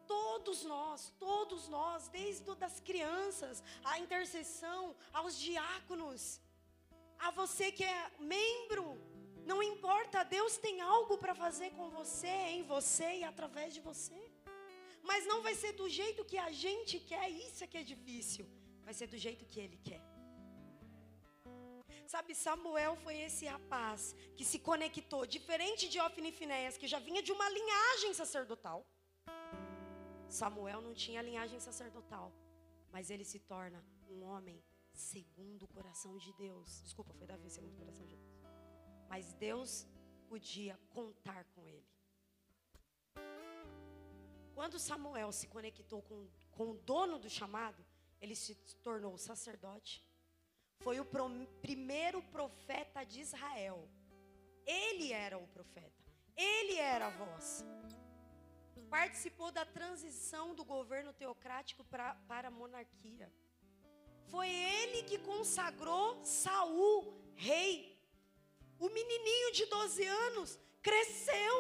Todos 0.07 0.65
nós, 0.75 1.13
todos 1.29 1.69
nós, 1.69 2.09
desde 2.09 2.55
das 2.65 2.81
crianças, 2.89 3.63
a 3.85 3.99
intercessão, 4.05 4.97
aos 5.13 5.39
diáconos, 5.49 6.41
a 7.19 7.31
você 7.41 7.71
que 7.71 7.85
é 7.85 8.01
membro, 8.19 8.89
não 9.51 9.63
importa, 9.63 10.25
Deus 10.37 10.57
tem 10.57 10.81
algo 10.81 11.17
para 11.23 11.35
fazer 11.35 11.71
com 11.79 11.89
você, 11.99 12.35
em 12.57 12.63
você 12.75 13.09
e 13.21 13.25
através 13.25 13.73
de 13.75 13.81
você. 13.81 14.21
Mas 15.11 15.27
não 15.27 15.43
vai 15.47 15.55
ser 15.63 15.73
do 15.73 15.89
jeito 15.89 16.25
que 16.25 16.39
a 16.39 16.51
gente 16.65 16.99
quer, 17.11 17.29
isso 17.31 17.63
é 17.63 17.67
que 17.67 17.79
é 17.83 17.85
difícil. 17.95 18.47
Vai 18.87 18.95
ser 18.95 19.07
do 19.07 19.19
jeito 19.27 19.45
que 19.45 19.61
Ele 19.65 19.79
quer. 19.89 20.03
Sabe, 22.07 22.35
Samuel 22.35 22.95
foi 23.05 23.17
esse 23.27 23.45
rapaz 23.47 24.15
que 24.37 24.45
se 24.45 24.59
conectou, 24.59 25.23
diferente 25.27 25.89
de 25.89 25.99
Ofni 26.01 26.29
e 26.29 26.33
Finéias, 26.33 26.77
que 26.77 26.87
já 26.87 26.99
vinha 26.99 27.23
de 27.23 27.33
uma 27.33 27.49
linhagem 27.49 28.13
sacerdotal. 28.15 28.87
Samuel 30.29 30.81
não 30.81 30.95
tinha 30.95 31.23
linhagem 31.23 31.61
sacerdotal, 31.61 32.33
mas 32.93 33.11
ele 33.11 33.25
se 33.25 33.39
torna 33.39 33.85
um 34.09 34.23
homem 34.25 34.63
segundo 34.93 35.65
o 35.65 35.69
coração 35.69 36.17
de 36.19 36.33
Deus. 36.35 36.83
Desculpa, 36.83 37.13
foi 37.15 37.27
Davi 37.27 37.51
segundo 37.51 37.73
o 37.75 37.79
coração 37.79 38.07
de 38.07 38.17
Deus. 38.17 38.34
Mas 39.15 39.33
Deus 39.35 39.87
podia 40.29 40.77
contar 40.91 41.45
com 41.55 41.69
ele. 41.69 41.89
Quando 44.57 44.77
Samuel 44.77 45.31
se 45.31 45.47
conectou 45.47 46.03
com, 46.03 46.27
com 46.51 46.71
o 46.73 46.79
dono 46.79 47.17
do 47.17 47.31
chamado, 47.31 47.87
ele 48.21 48.35
se 48.35 48.57
tornou 48.83 49.17
sacerdote. 49.17 50.05
Foi 50.81 50.99
o 50.99 51.05
pro, 51.05 51.31
primeiro 51.63 52.21
profeta 52.25 53.05
de 53.05 53.21
Israel. 53.21 53.89
Ele 54.67 55.13
era 55.13 55.39
o 55.39 55.47
profeta. 55.47 56.03
Ele 56.37 56.75
era 56.75 57.07
a 57.07 57.11
voz. 57.11 57.65
Participou 58.91 59.53
da 59.53 59.65
transição 59.65 60.57
do 60.57 60.65
governo 60.65 61.13
teocrático 61.13 61.85
pra, 61.85 62.17
para 62.27 62.49
a 62.49 62.51
monarquia. 62.51 63.33
Foi 64.27 64.49
ele 64.49 65.05
que 65.05 65.19
consagrou 65.21 66.21
Saul 66.25 67.15
rei. 67.37 67.94
O 68.85 68.89
menininho 68.91 69.51
de 69.59 69.65
12 69.65 70.05
anos 70.27 70.49
cresceu. 70.83 71.57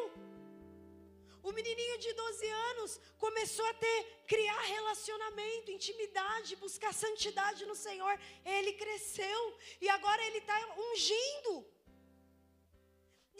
O 1.43 1.53
menininho 1.59 1.97
de 2.05 2.13
12 2.13 2.49
anos 2.71 3.01
começou 3.25 3.67
a 3.69 3.75
ter, 3.85 3.99
criar 4.33 4.61
relacionamento, 4.77 5.71
intimidade, 5.71 6.61
buscar 6.65 6.93
santidade 6.93 7.65
no 7.71 7.77
Senhor. 7.87 8.15
Ele 8.45 8.75
cresceu 8.75 9.41
e 9.81 9.89
agora 9.97 10.23
ele 10.27 10.41
está 10.45 10.59
ungindo. 10.87 11.55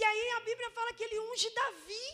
E 0.01 0.03
aí 0.11 0.29
a 0.39 0.41
Bíblia 0.49 0.71
fala 0.71 0.95
que 0.95 1.05
ele 1.05 1.21
unge 1.29 1.51
Davi. 1.51 2.07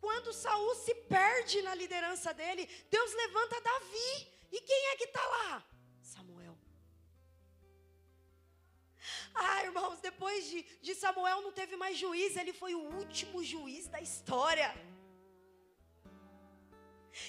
Quando 0.00 0.32
Saul 0.32 0.74
se 0.76 0.94
perde 1.16 1.62
na 1.62 1.74
liderança 1.74 2.32
dele, 2.32 2.64
Deus 2.96 3.12
levanta 3.22 3.60
Davi. 3.60 4.12
E 4.52 4.60
quem 4.60 4.82
é 4.92 4.96
que 4.96 5.08
está 5.10 5.26
lá? 5.26 5.68
Samuel. 6.00 6.37
Ah, 9.34 9.64
irmãos, 9.64 10.00
depois 10.00 10.48
de, 10.50 10.62
de 10.86 10.94
Samuel 10.94 11.42
não 11.42 11.52
teve 11.60 11.76
mais 11.76 11.96
juiz, 11.96 12.36
ele 12.36 12.52
foi 12.52 12.74
o 12.74 12.84
último 13.00 13.42
juiz 13.52 13.86
da 13.94 14.00
história. 14.00 14.70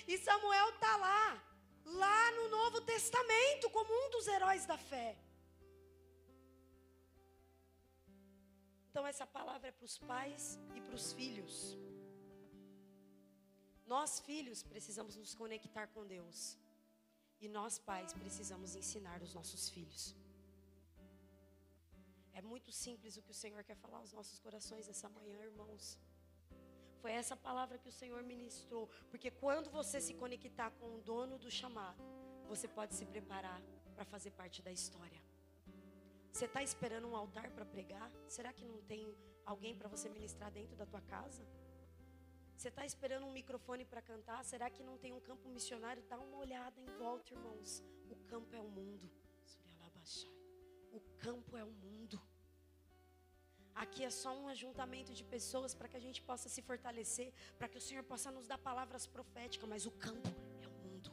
E 0.08 0.18
Samuel 0.18 0.70
está 0.76 0.96
lá, 0.98 1.44
lá 2.04 2.32
no 2.38 2.50
Novo 2.58 2.82
Testamento, 2.82 3.70
como 3.70 3.92
um 4.02 4.10
dos 4.15 4.28
heróis 4.28 4.65
da 4.65 4.78
fé. 4.78 5.10
Então, 8.89 9.06
essa 9.06 9.26
palavra 9.26 9.68
é 9.70 9.72
para 9.72 9.86
os 9.86 9.98
pais 10.12 10.60
e 10.76 10.82
para 10.82 10.96
os 10.96 11.13
filhos. 11.13 11.78
Nós, 13.94 14.20
filhos, 14.20 14.62
precisamos 14.72 15.15
nos 15.15 15.34
conectar 15.34 15.88
com 15.94 16.06
Deus. 16.06 16.58
E 17.44 17.48
nós, 17.48 17.80
pais, 17.80 18.13
precisamos 18.13 18.76
ensinar 18.76 19.22
os 19.22 19.34
nossos 19.34 19.70
filhos. 19.70 20.15
É 22.34 22.42
muito 22.42 22.72
simples 22.72 23.18
o 23.18 23.22
que 23.22 23.32
o 23.32 23.34
Senhor 23.34 23.63
quer 23.63 23.76
falar 23.76 23.98
aos 24.00 24.13
nossos 24.13 24.39
corações 24.39 24.88
essa 24.88 25.10
manhã, 25.10 25.38
irmãos. 25.44 25.98
Foi 27.02 27.12
essa 27.12 27.36
palavra 27.36 27.78
que 27.78 27.89
o 27.89 27.92
Senhor 27.92 28.22
ministrou. 28.24 28.88
Porque 29.10 29.32
quando 29.32 29.70
você 29.70 30.00
se 30.02 30.13
conectar 30.13 30.72
com 30.72 30.96
o 30.96 31.02
dono 31.02 31.38
do 31.38 31.50
chamado, 31.50 32.04
você 32.48 32.68
pode 32.68 32.96
se 32.96 33.06
preparar 33.06 33.62
para 33.96 34.06
fazer 34.06 34.32
parte 34.32 34.62
da 34.62 34.72
história. 34.72 35.22
Você 36.32 36.46
está 36.46 36.62
esperando 36.63 37.08
um 37.08 37.15
altar 37.15 37.50
para 37.52 37.65
pregar? 37.65 38.12
Será 38.28 38.52
que 38.54 38.65
não 38.65 38.82
tem 38.82 39.15
alguém 39.46 39.76
para 39.76 39.89
você 39.89 40.08
ministrar 40.10 40.52
dentro 40.52 40.76
da 40.76 40.86
tua 40.86 41.02
casa? 41.02 41.46
Você 42.56 42.68
está 42.68 42.86
esperando 42.86 43.26
um 43.26 43.32
microfone 43.32 43.86
para 43.86 44.02
cantar? 44.02 44.44
Será 44.44 44.70
que 44.70 44.84
não 44.84 44.98
tem 44.98 45.13
um 45.13 45.20
campo 45.22 45.48
missionário? 45.50 46.04
Dá 46.10 46.20
uma 46.20 46.38
olhada 46.38 46.80
em 46.80 46.86
volta, 46.98 47.34
irmãos. 47.34 47.82
O 48.10 48.15
campo 48.28 48.54
é 48.54 48.60
o 48.60 48.68
mundo. 48.68 49.10
O 50.91 50.99
campo 51.25 51.58
é 51.58 51.63
o 51.63 51.71
mundo. 51.71 52.19
Aqui 53.84 54.04
é 54.04 54.10
só 54.10 54.32
um 54.38 54.47
ajuntamento 54.54 55.13
de 55.13 55.23
pessoas 55.23 55.73
para 55.73 55.88
que 55.88 55.95
a 55.95 56.06
gente 56.06 56.21
possa 56.21 56.49
se 56.49 56.62
fortalecer, 56.62 57.32
para 57.58 57.69
que 57.69 57.78
o 57.78 57.82
Senhor 57.82 58.04
possa 58.04 58.30
nos 58.30 58.45
dar 58.45 58.58
palavras 58.58 59.06
proféticas, 59.08 59.69
mas 59.69 59.86
o 59.86 59.91
campo 59.91 60.30
é 60.63 60.67
o 60.67 60.71
mundo. 60.84 61.10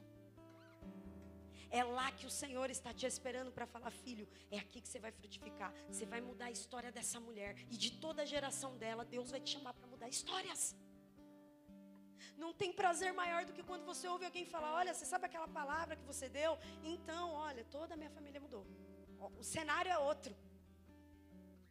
É 1.70 1.84
lá 1.84 2.10
que 2.10 2.26
o 2.26 2.30
Senhor 2.30 2.68
está 2.70 2.92
te 2.92 3.06
esperando 3.06 3.52
para 3.52 3.66
falar, 3.66 3.90
filho, 3.90 4.26
é 4.50 4.58
aqui 4.58 4.80
que 4.80 4.88
você 4.88 4.98
vai 4.98 5.12
frutificar. 5.12 5.72
Você 5.88 6.04
vai 6.06 6.20
mudar 6.20 6.46
a 6.46 6.50
história 6.50 6.90
dessa 6.90 7.20
mulher 7.20 7.54
e 7.70 7.76
de 7.76 7.90
toda 8.04 8.22
a 8.22 8.24
geração 8.34 8.76
dela, 8.76 9.04
Deus 9.04 9.30
vai 9.30 9.40
te 9.40 9.50
chamar 9.56 9.74
para 9.74 9.86
mudar 9.86 10.08
histórias. 10.08 10.74
Não 12.36 12.52
tem 12.52 12.72
prazer 12.72 13.12
maior 13.12 13.44
do 13.44 13.52
que 13.52 13.62
quando 13.62 13.84
você 13.84 14.06
ouve 14.08 14.24
alguém 14.24 14.44
falar: 14.44 14.74
Olha, 14.74 14.92
você 14.92 15.06
sabe 15.06 15.26
aquela 15.26 15.48
palavra 15.48 15.96
que 15.96 16.04
você 16.04 16.28
deu? 16.28 16.58
Então, 16.82 17.32
olha, 17.32 17.64
toda 17.64 17.94
a 17.94 17.96
minha 17.96 18.10
família 18.10 18.40
mudou. 18.40 18.66
O 19.20 19.42
cenário 19.42 19.90
é 19.90 19.98
outro. 19.98 20.35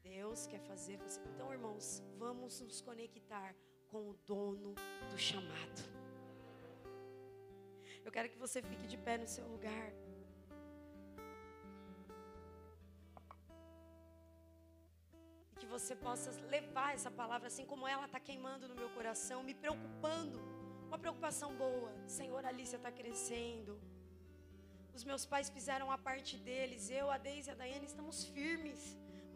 Deus 0.03 0.47
quer 0.47 0.59
fazer 0.59 0.97
você. 0.97 1.19
Então, 1.33 1.51
irmãos, 1.51 2.03
vamos 2.17 2.61
nos 2.61 2.81
conectar 2.81 3.55
com 3.87 4.09
o 4.09 4.13
dono 4.25 4.73
do 5.09 5.17
chamado. 5.17 5.81
Eu 8.03 8.11
quero 8.11 8.29
que 8.29 8.37
você 8.37 8.61
fique 8.61 8.85
de 8.87 8.97
pé 8.97 9.17
no 9.17 9.27
seu 9.27 9.47
lugar. 9.47 9.91
E 15.51 15.55
que 15.59 15.65
você 15.65 15.95
possa 15.95 16.31
levar 16.55 16.93
essa 16.93 17.09
palavra 17.09 17.47
assim 17.47 17.65
como 17.65 17.87
ela 17.87 18.05
está 18.05 18.19
queimando 18.19 18.67
no 18.67 18.75
meu 18.75 18.89
coração, 18.91 19.43
me 19.43 19.55
preocupando. 19.55 20.39
Uma 20.87 20.99
preocupação 20.99 21.55
boa. 21.55 21.91
Senhor, 22.07 22.45
a 22.45 22.49
Alicia 22.49 22.77
está 22.77 22.91
crescendo. 22.91 23.79
Os 24.97 25.03
meus 25.09 25.23
pais 25.31 25.49
fizeram 25.55 25.87
a 25.95 25.97
parte 26.07 26.33
deles. 26.47 26.83
Eu, 26.99 27.07
a 27.15 27.17
Deise 27.25 27.49
e 27.49 27.53
a 27.53 27.57
Daiane 27.61 27.87
estamos 27.91 28.17
firmes. 28.35 28.81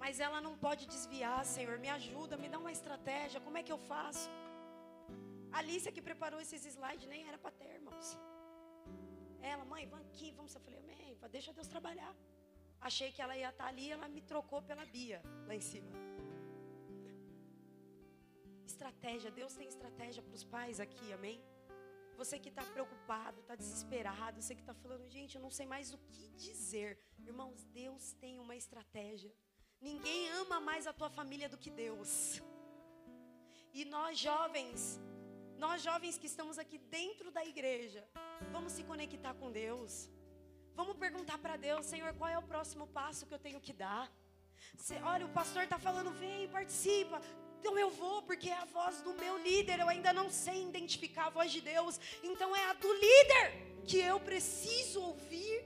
Mas 0.01 0.19
ela 0.25 0.39
não 0.45 0.53
pode 0.65 0.83
desviar, 0.93 1.41
Senhor. 1.55 1.77
Me 1.85 1.89
ajuda, 1.99 2.37
me 2.43 2.49
dá 2.53 2.57
uma 2.63 2.71
estratégia. 2.77 3.41
Como 3.45 3.57
é 3.59 3.63
que 3.67 3.73
eu 3.75 3.81
faço? 3.91 4.29
A 5.51 5.57
Alicia 5.61 5.91
que 5.95 6.01
preparou 6.09 6.39
esses 6.45 6.63
slides 6.73 7.07
nem 7.13 7.27
era 7.27 7.37
para 7.37 7.51
ter, 7.59 7.71
irmãos. 7.81 8.07
Ela, 9.41 9.65
mãe, 9.73 9.85
vamos 9.93 10.05
aqui, 10.07 10.31
vamos. 10.37 10.55
Eu 10.55 10.61
falei, 10.61 10.79
amém, 10.79 11.17
deixa 11.37 11.51
Deus 11.51 11.67
trabalhar. 11.67 12.13
Achei 12.89 13.11
que 13.11 13.21
ela 13.21 13.35
ia 13.35 13.49
estar 13.49 13.67
ali, 13.71 13.91
ela 13.91 14.07
me 14.07 14.21
trocou 14.21 14.61
pela 14.61 14.85
Bia 14.85 15.21
lá 15.47 15.55
em 15.59 15.65
cima. 15.71 15.91
Estratégia, 18.65 19.29
Deus 19.29 19.53
tem 19.59 19.67
estratégia 19.67 20.21
para 20.23 20.35
os 20.39 20.43
pais 20.43 20.79
aqui, 20.79 21.11
amém? 21.11 21.37
Você 22.21 22.37
que 22.43 22.49
está 22.53 22.63
preocupado, 22.75 23.39
está 23.39 23.55
desesperado, 23.55 24.41
você 24.41 24.53
que 24.53 24.61
está 24.65 24.73
falando, 24.73 25.09
gente, 25.09 25.35
eu 25.35 25.41
não 25.41 25.49
sei 25.57 25.65
mais 25.73 25.93
o 25.93 25.99
que 26.09 26.27
dizer. 26.47 26.99
Irmãos, 27.31 27.63
Deus 27.81 28.11
tem 28.23 28.33
uma 28.45 28.55
estratégia. 28.63 29.31
Ninguém 29.89 30.29
ama 30.41 30.59
mais 30.59 30.85
a 30.85 30.93
tua 30.99 31.09
família 31.09 31.47
do 31.47 31.57
que 31.57 31.71
Deus. 31.71 32.41
E 33.73 33.85
nós 33.85 34.19
jovens, 34.19 34.99
Nós 35.63 35.81
jovens 35.81 36.17
que 36.17 36.25
estamos 36.25 36.57
aqui 36.57 36.77
dentro 36.77 37.31
da 37.31 37.43
igreja, 37.43 38.01
vamos 38.49 38.71
se 38.71 38.83
conectar 38.91 39.33
com 39.33 39.51
Deus. 39.51 40.09
Vamos 40.73 40.95
perguntar 40.95 41.37
para 41.37 41.57
Deus, 41.57 41.85
Senhor, 41.85 42.13
qual 42.13 42.29
é 42.29 42.37
o 42.37 42.47
próximo 42.53 42.87
passo 42.87 43.25
que 43.27 43.33
eu 43.33 43.39
tenho 43.47 43.59
que 43.59 43.73
dar? 43.73 44.09
Olha, 45.03 45.25
o 45.25 45.33
pastor 45.39 45.63
está 45.63 45.77
falando, 45.77 46.11
vem, 46.11 46.47
participa. 46.47 47.19
Então 47.59 47.77
eu 47.77 47.89
vou, 47.89 48.21
porque 48.21 48.49
é 48.49 48.57
a 48.57 48.65
voz 48.65 49.01
do 49.01 49.13
meu 49.13 49.37
líder. 49.37 49.79
Eu 49.79 49.89
ainda 49.89 50.13
não 50.13 50.29
sei 50.29 50.63
identificar 50.63 51.25
a 51.27 51.29
voz 51.29 51.51
de 51.51 51.61
Deus. 51.61 51.99
Então 52.23 52.55
é 52.55 52.65
a 52.69 52.73
do 52.73 52.91
líder 52.93 53.47
que 53.85 53.99
eu 53.99 54.19
preciso 54.19 55.01
ouvir. 55.01 55.63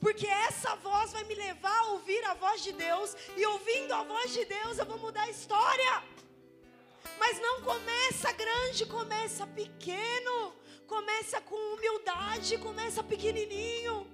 Porque 0.00 0.26
essa 0.26 0.74
voz 0.76 1.12
vai 1.12 1.24
me 1.24 1.34
levar 1.34 1.78
a 1.80 1.86
ouvir 1.92 2.22
a 2.24 2.34
voz 2.34 2.62
de 2.62 2.72
Deus. 2.72 3.14
E 3.36 3.44
ouvindo 3.46 3.92
a 3.92 4.02
voz 4.02 4.32
de 4.32 4.44
Deus, 4.44 4.78
eu 4.78 4.86
vou 4.86 4.98
mudar 4.98 5.24
a 5.24 5.30
história. 5.30 6.02
Mas 7.18 7.38
não 7.40 7.60
começa 7.62 8.32
grande, 8.32 8.86
começa 8.86 9.46
pequeno. 9.46 10.54
Começa 10.86 11.40
com 11.42 11.56
humildade, 11.74 12.58
começa 12.58 13.02
pequenininho. 13.02 14.13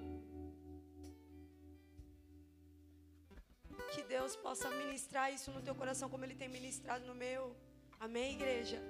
Que 3.95 4.03
Deus 4.05 4.37
possa 4.37 4.71
ministrar 4.71 5.33
isso 5.33 5.51
no 5.51 5.61
teu 5.61 5.75
coração 5.75 6.09
como 6.09 6.25
Ele 6.25 6.35
tem 6.35 6.49
ministrado 6.49 7.05
no 7.07 7.15
meu. 7.15 7.57
Amém, 7.99 8.35
igreja? 8.35 8.81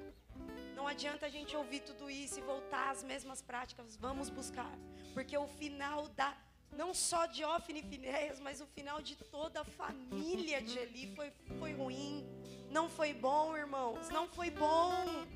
Não 0.76 0.86
adianta 0.86 1.26
a 1.26 1.28
gente 1.28 1.56
ouvir 1.56 1.80
tudo 1.80 2.10
isso 2.10 2.38
e 2.38 2.42
voltar 2.42 2.90
às 2.90 3.02
mesmas 3.02 3.40
práticas. 3.40 3.96
Vamos 3.96 4.28
buscar. 4.28 4.72
Porque 5.14 5.36
o 5.36 5.46
final 5.46 6.08
da. 6.08 6.36
Não 6.72 6.94
só 6.94 7.26
de 7.26 7.44
Ofne 7.44 7.80
e 7.80 7.82
Finéias, 7.82 8.38
mas 8.38 8.60
o 8.60 8.66
final 8.66 9.02
de 9.02 9.16
toda 9.16 9.62
a 9.62 9.64
família 9.64 10.62
de 10.62 10.78
Eli 10.78 11.14
foi, 11.16 11.32
foi 11.58 11.72
ruim. 11.72 12.24
Não 12.70 12.88
foi 12.88 13.12
bom, 13.12 13.56
irmãos. 13.56 14.08
Não 14.10 14.28
foi 14.28 14.50
bom. 14.50 15.26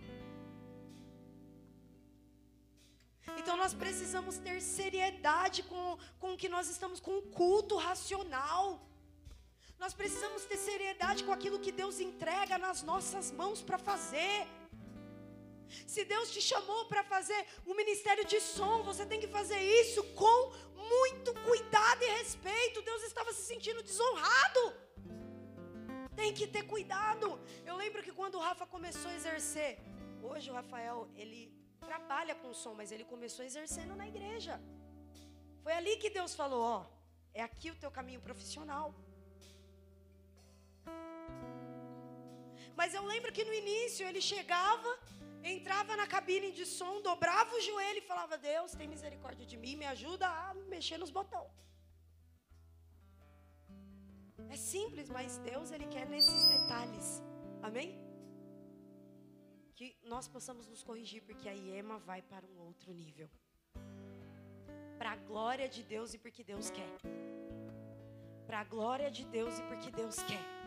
Então 3.39 3.57
nós 3.57 3.75
precisamos 3.75 4.39
ter 4.39 4.61
seriedade 4.61 5.63
com, 5.65 5.99
com 6.21 6.35
o 6.35 6.37
que 6.37 6.49
nós 6.49 6.69
estamos, 6.69 7.01
com 7.01 7.19
o 7.19 7.23
culto 7.23 7.77
racional. 7.77 8.81
Nós 9.85 9.95
precisamos 10.01 10.43
ter 10.51 10.59
seriedade 10.69 11.23
com 11.25 11.33
aquilo 11.37 11.59
que 11.65 11.73
Deus 11.81 11.97
entrega 12.05 12.57
nas 12.63 12.79
nossas 12.91 13.27
mãos 13.41 13.59
para 13.69 13.79
fazer. 13.89 14.37
Se 15.93 16.03
Deus 16.13 16.31
te 16.35 16.41
chamou 16.51 16.81
para 16.93 17.03
fazer 17.13 17.41
um 17.67 17.75
ministério 17.81 18.25
de 18.33 18.41
som, 18.41 18.77
você 18.91 19.05
tem 19.11 19.21
que 19.25 19.31
fazer 19.37 19.61
isso 19.81 20.03
com 20.23 20.39
muito 20.93 21.35
cuidado 21.49 22.03
e 22.03 22.11
respeito. 22.21 22.87
Deus 22.91 23.03
estava 23.11 23.31
se 23.35 23.43
sentindo 23.51 23.83
desonrado. 23.91 24.63
Tem 26.23 26.33
que 26.39 26.47
ter 26.57 26.65
cuidado. 26.75 27.29
Eu 27.71 27.77
lembro 27.83 28.03
que 28.07 28.17
quando 28.21 28.37
o 28.37 28.45
Rafa 28.49 28.67
começou 28.77 29.11
a 29.11 29.17
exercer, 29.21 29.73
hoje 30.31 30.51
o 30.51 30.59
Rafael, 30.61 30.99
ele 31.15 31.43
trabalha 31.89 32.35
com 32.35 32.55
som, 32.63 32.75
mas 32.81 32.91
ele 32.91 33.05
começou 33.15 33.45
exercendo 33.45 33.95
na 33.95 34.09
igreja. 34.15 34.57
Foi 35.63 35.75
ali 35.81 35.95
que 35.99 36.17
Deus 36.19 36.35
falou: 36.43 36.63
Ó, 36.77 36.79
é 37.35 37.43
aqui 37.43 37.71
o 37.71 37.81
teu 37.85 37.91
caminho 37.91 38.23
profissional. 38.29 38.87
Mas 42.77 42.93
eu 42.93 43.05
lembro 43.13 43.33
que 43.33 43.45
no 43.45 43.55
início 43.63 44.07
ele 44.07 44.21
chegava, 44.21 44.91
entrava 45.43 45.97
na 46.01 46.07
cabine 46.07 46.51
de 46.53 46.67
som, 46.67 47.01
dobrava 47.01 47.55
o 47.55 47.61
joelho 47.61 47.99
e 47.99 48.09
falava: 48.13 48.37
Deus, 48.37 48.73
tem 48.73 48.89
misericórdia 48.89 49.47
de 49.47 49.57
mim, 49.57 49.77
me 49.77 49.87
ajuda 49.87 50.27
a 50.27 50.55
mexer 50.75 50.99
nos 50.99 51.11
botões. 51.11 51.65
É 54.55 54.57
simples, 54.57 55.09
mas 55.09 55.39
Deus 55.39 55.71
ele 55.71 55.87
quer 55.87 56.07
nesses 56.09 56.43
detalhes. 56.55 57.23
Amém? 57.63 57.91
Que 59.75 59.97
nós 60.05 60.29
possamos 60.29 60.67
nos 60.67 60.83
corrigir, 60.83 61.23
porque 61.23 61.49
a 61.49 61.53
Iema 61.53 61.99
vai 61.99 62.21
para 62.23 62.47
um 62.47 62.59
outro 62.61 62.93
nível. 62.93 63.29
Para 64.99 65.13
a 65.13 65.17
glória 65.17 65.69
de 65.69 65.83
Deus 65.83 66.15
e 66.15 66.19
porque 66.19 66.45
Deus 66.45 66.71
quer. 66.71 66.97
Para 68.47 68.61
a 68.61 68.65
glória 68.65 69.11
de 69.11 69.25
Deus 69.25 69.59
e 69.59 69.63
porque 69.65 69.91
Deus 69.91 70.17
quer. 70.23 70.64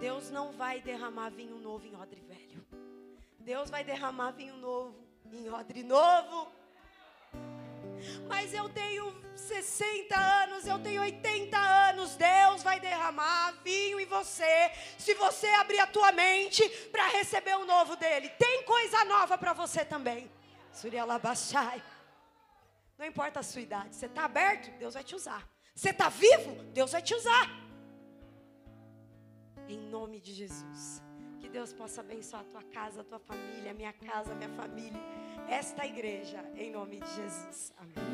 Deus 0.00 0.30
não 0.30 0.52
vai 0.52 0.80
derramar 0.80 1.30
vinho 1.30 1.58
novo 1.58 1.86
em 1.86 1.96
odre 1.96 2.20
velho. 2.20 2.64
Deus 3.40 3.70
vai 3.70 3.82
derramar 3.82 4.32
vinho 4.32 4.56
novo 4.56 4.94
em 5.32 5.48
odre 5.50 5.82
novo. 5.82 6.52
Mas 8.28 8.54
eu 8.54 8.68
tenho 8.68 9.12
60 9.34 10.16
anos, 10.16 10.66
eu 10.66 10.78
tenho 10.78 11.00
80 11.02 11.58
anos. 11.58 12.14
Deus 12.14 12.62
vai 12.62 12.78
derramar 12.78 13.52
vinho 13.64 13.98
em 13.98 14.06
você, 14.06 14.70
se 14.98 15.14
você 15.14 15.46
abrir 15.48 15.80
a 15.80 15.86
tua 15.86 16.12
mente 16.12 16.68
para 16.92 17.08
receber 17.08 17.56
o 17.56 17.64
novo 17.64 17.96
dele. 17.96 18.28
Tem 18.30 18.62
coisa 18.64 19.04
nova 19.04 19.36
para 19.36 19.52
você 19.52 19.84
também. 19.84 20.30
Surialabachai. 20.72 21.82
Não 22.96 23.06
importa 23.06 23.40
a 23.40 23.42
sua 23.42 23.60
idade, 23.60 23.94
você 23.94 24.06
está 24.06 24.24
aberto, 24.24 24.70
Deus 24.78 24.94
vai 24.94 25.04
te 25.04 25.14
usar. 25.14 25.48
Você 25.74 25.90
está 25.90 26.08
vivo, 26.08 26.54
Deus 26.72 26.92
vai 26.92 27.00
te 27.00 27.14
usar 27.14 27.67
em 29.68 29.78
nome 29.78 30.20
de 30.20 30.32
Jesus. 30.32 31.02
Que 31.38 31.48
Deus 31.48 31.72
possa 31.72 32.00
abençoar 32.00 32.42
a 32.42 32.44
tua 32.44 32.62
casa, 32.62 33.02
a 33.02 33.04
tua 33.04 33.18
família, 33.18 33.70
a 33.70 33.74
minha 33.74 33.92
casa, 33.92 34.32
a 34.32 34.34
minha 34.34 34.50
família, 34.50 35.00
esta 35.48 35.86
igreja, 35.86 36.44
em 36.56 36.70
nome 36.70 37.00
de 37.00 37.14
Jesus. 37.14 37.72
Amém. 37.78 38.08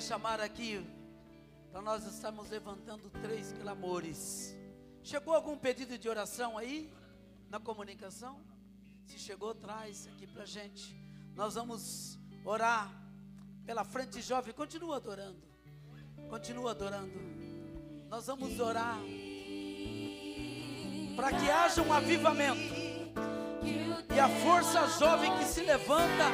Chamar 0.00 0.40
aqui 0.40 0.84
para 1.70 1.82
nós 1.82 2.04
estamos 2.04 2.48
levantando 2.50 3.10
três 3.22 3.52
clamores. 3.52 4.54
Chegou 5.02 5.34
algum 5.34 5.56
pedido 5.56 5.98
de 5.98 6.08
oração 6.08 6.56
aí 6.56 6.92
na 7.48 7.58
comunicação? 7.58 8.40
Se 9.06 9.18
chegou, 9.18 9.54
traz 9.54 10.06
aqui 10.08 10.26
para 10.26 10.44
gente. 10.44 10.94
Nós 11.34 11.54
vamos 11.54 12.18
orar 12.44 12.92
pela 13.64 13.84
frente 13.84 14.20
jovem. 14.20 14.52
Continua 14.52 14.96
adorando. 14.96 15.42
Continua 16.28 16.70
adorando. 16.72 17.12
Nós 18.08 18.26
vamos 18.26 18.60
orar 18.60 18.98
para 21.16 21.32
que 21.32 21.50
haja 21.50 21.82
um 21.82 21.92
avivamento 21.92 22.74
e 24.14 24.20
a 24.20 24.28
força 24.28 24.86
jovem 24.98 25.36
que 25.38 25.44
se 25.44 25.62
levanta 25.62 26.30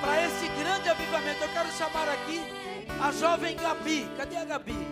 para 0.00 0.22
esse 0.26 0.48
grande 0.60 0.88
avivamento. 0.88 1.42
Eu 1.42 1.52
quero 1.52 1.72
chamar 1.72 2.08
aqui 2.08 2.63
a 3.00 3.12
jovem 3.12 3.56
Gabi, 3.56 4.08
cadê 4.16 4.36
a 4.36 4.44
Gabi? 4.44 4.86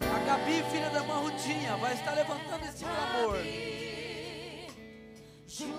A 0.00 0.18
Gabi, 0.26 0.64
filha 0.70 0.90
da 0.90 1.00
irmã 1.00 1.14
Rutinha, 1.16 1.76
vai 1.76 1.94
estar 1.94 2.12
levantando 2.12 2.64
esse 2.64 2.84
clamor. 2.84 3.36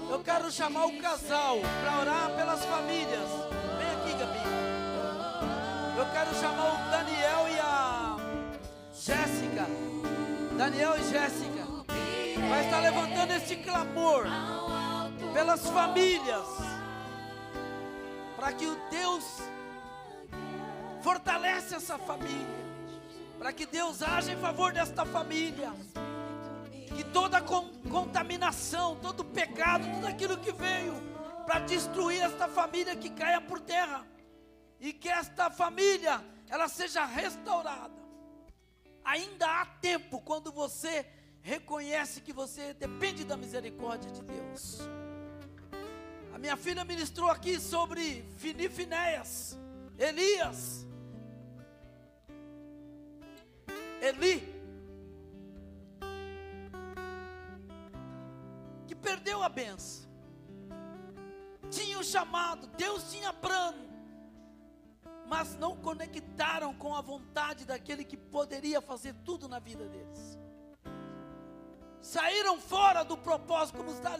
Eu 0.09 0.19
quero 0.23 0.51
chamar 0.51 0.85
o 0.85 0.97
casal 0.99 1.57
para 1.81 1.99
orar 1.99 2.35
pelas 2.35 2.65
famílias. 2.65 3.29
Vem 3.77 3.89
aqui, 3.95 4.17
Gabi. 4.17 4.39
Eu 5.97 6.05
quero 6.11 6.33
chamar 6.35 6.73
o 6.73 6.91
Daniel 6.91 7.47
e 7.49 7.59
a 7.59 8.17
Jéssica. 8.93 9.67
Daniel 10.57 10.95
e 10.97 11.03
Jéssica. 11.11 11.67
Vai 12.49 12.63
estar 12.63 12.79
levantando 12.79 13.31
esse 13.33 13.55
clamor 13.57 14.25
pelas 15.33 15.67
famílias. 15.69 16.47
Para 18.35 18.53
que 18.53 18.65
o 18.65 18.77
Deus 18.89 19.23
Fortalece 21.07 21.73
essa 21.73 21.97
família. 21.97 22.67
Para 23.37 23.53
que 23.53 23.65
Deus 23.65 24.01
haja 24.01 24.33
em 24.33 24.37
favor 24.41 24.73
desta 24.73 25.05
família. 25.05 25.73
Que 26.93 27.01
toda 27.01 27.39
contaminação, 27.89 28.97
todo 28.97 29.23
pecado, 29.23 29.89
tudo 29.89 30.05
aquilo 30.05 30.37
que 30.37 30.51
veio 30.51 30.93
para 31.45 31.61
destruir 31.61 32.21
esta 32.21 32.49
família 32.49 32.93
que 32.93 33.09
caia 33.09 33.39
por 33.39 33.61
terra. 33.61 34.05
e 34.81 34.91
que 34.91 35.07
esta 35.07 35.49
família 35.49 36.21
ela 36.49 36.67
seja 36.67 37.05
restaurada. 37.05 38.01
Ainda 39.03 39.47
há 39.47 39.65
tempo 39.65 40.19
quando 40.21 40.51
você 40.51 41.05
reconhece 41.41 42.19
que 42.19 42.33
você 42.33 42.73
depende 42.73 43.23
da 43.23 43.37
misericórdia 43.37 44.11
de 44.11 44.21
Deus. 44.21 44.81
A 46.33 46.37
minha 46.37 46.57
filha 46.57 46.83
ministrou 46.83 47.29
aqui 47.29 47.59
sobre 47.59 48.23
Finifinéias, 48.37 49.57
Elias, 49.97 50.86
Eli, 54.01 54.55
que 58.87 58.95
perdeu 58.95 59.41
a 59.41 59.49
benção, 59.49 60.07
tinha 61.69 61.97
o 61.99 62.03
chamado, 62.03 62.67
Deus 62.77 63.11
tinha 63.11 63.33
plano, 63.33 63.87
mas 65.27 65.55
não 65.57 65.75
conectaram 65.75 66.73
com 66.73 66.95
a 66.95 67.01
vontade 67.01 67.65
daquele 67.65 68.05
que 68.05 68.15
poderia 68.15 68.81
fazer 68.81 69.13
tudo 69.25 69.49
na 69.49 69.59
vida 69.59 69.85
deles. 69.87 70.37
Saíram 72.01 72.57
fora 72.59 73.03
do 73.03 73.17
propósito, 73.17 73.77
como 73.77 73.91
está 73.91 74.15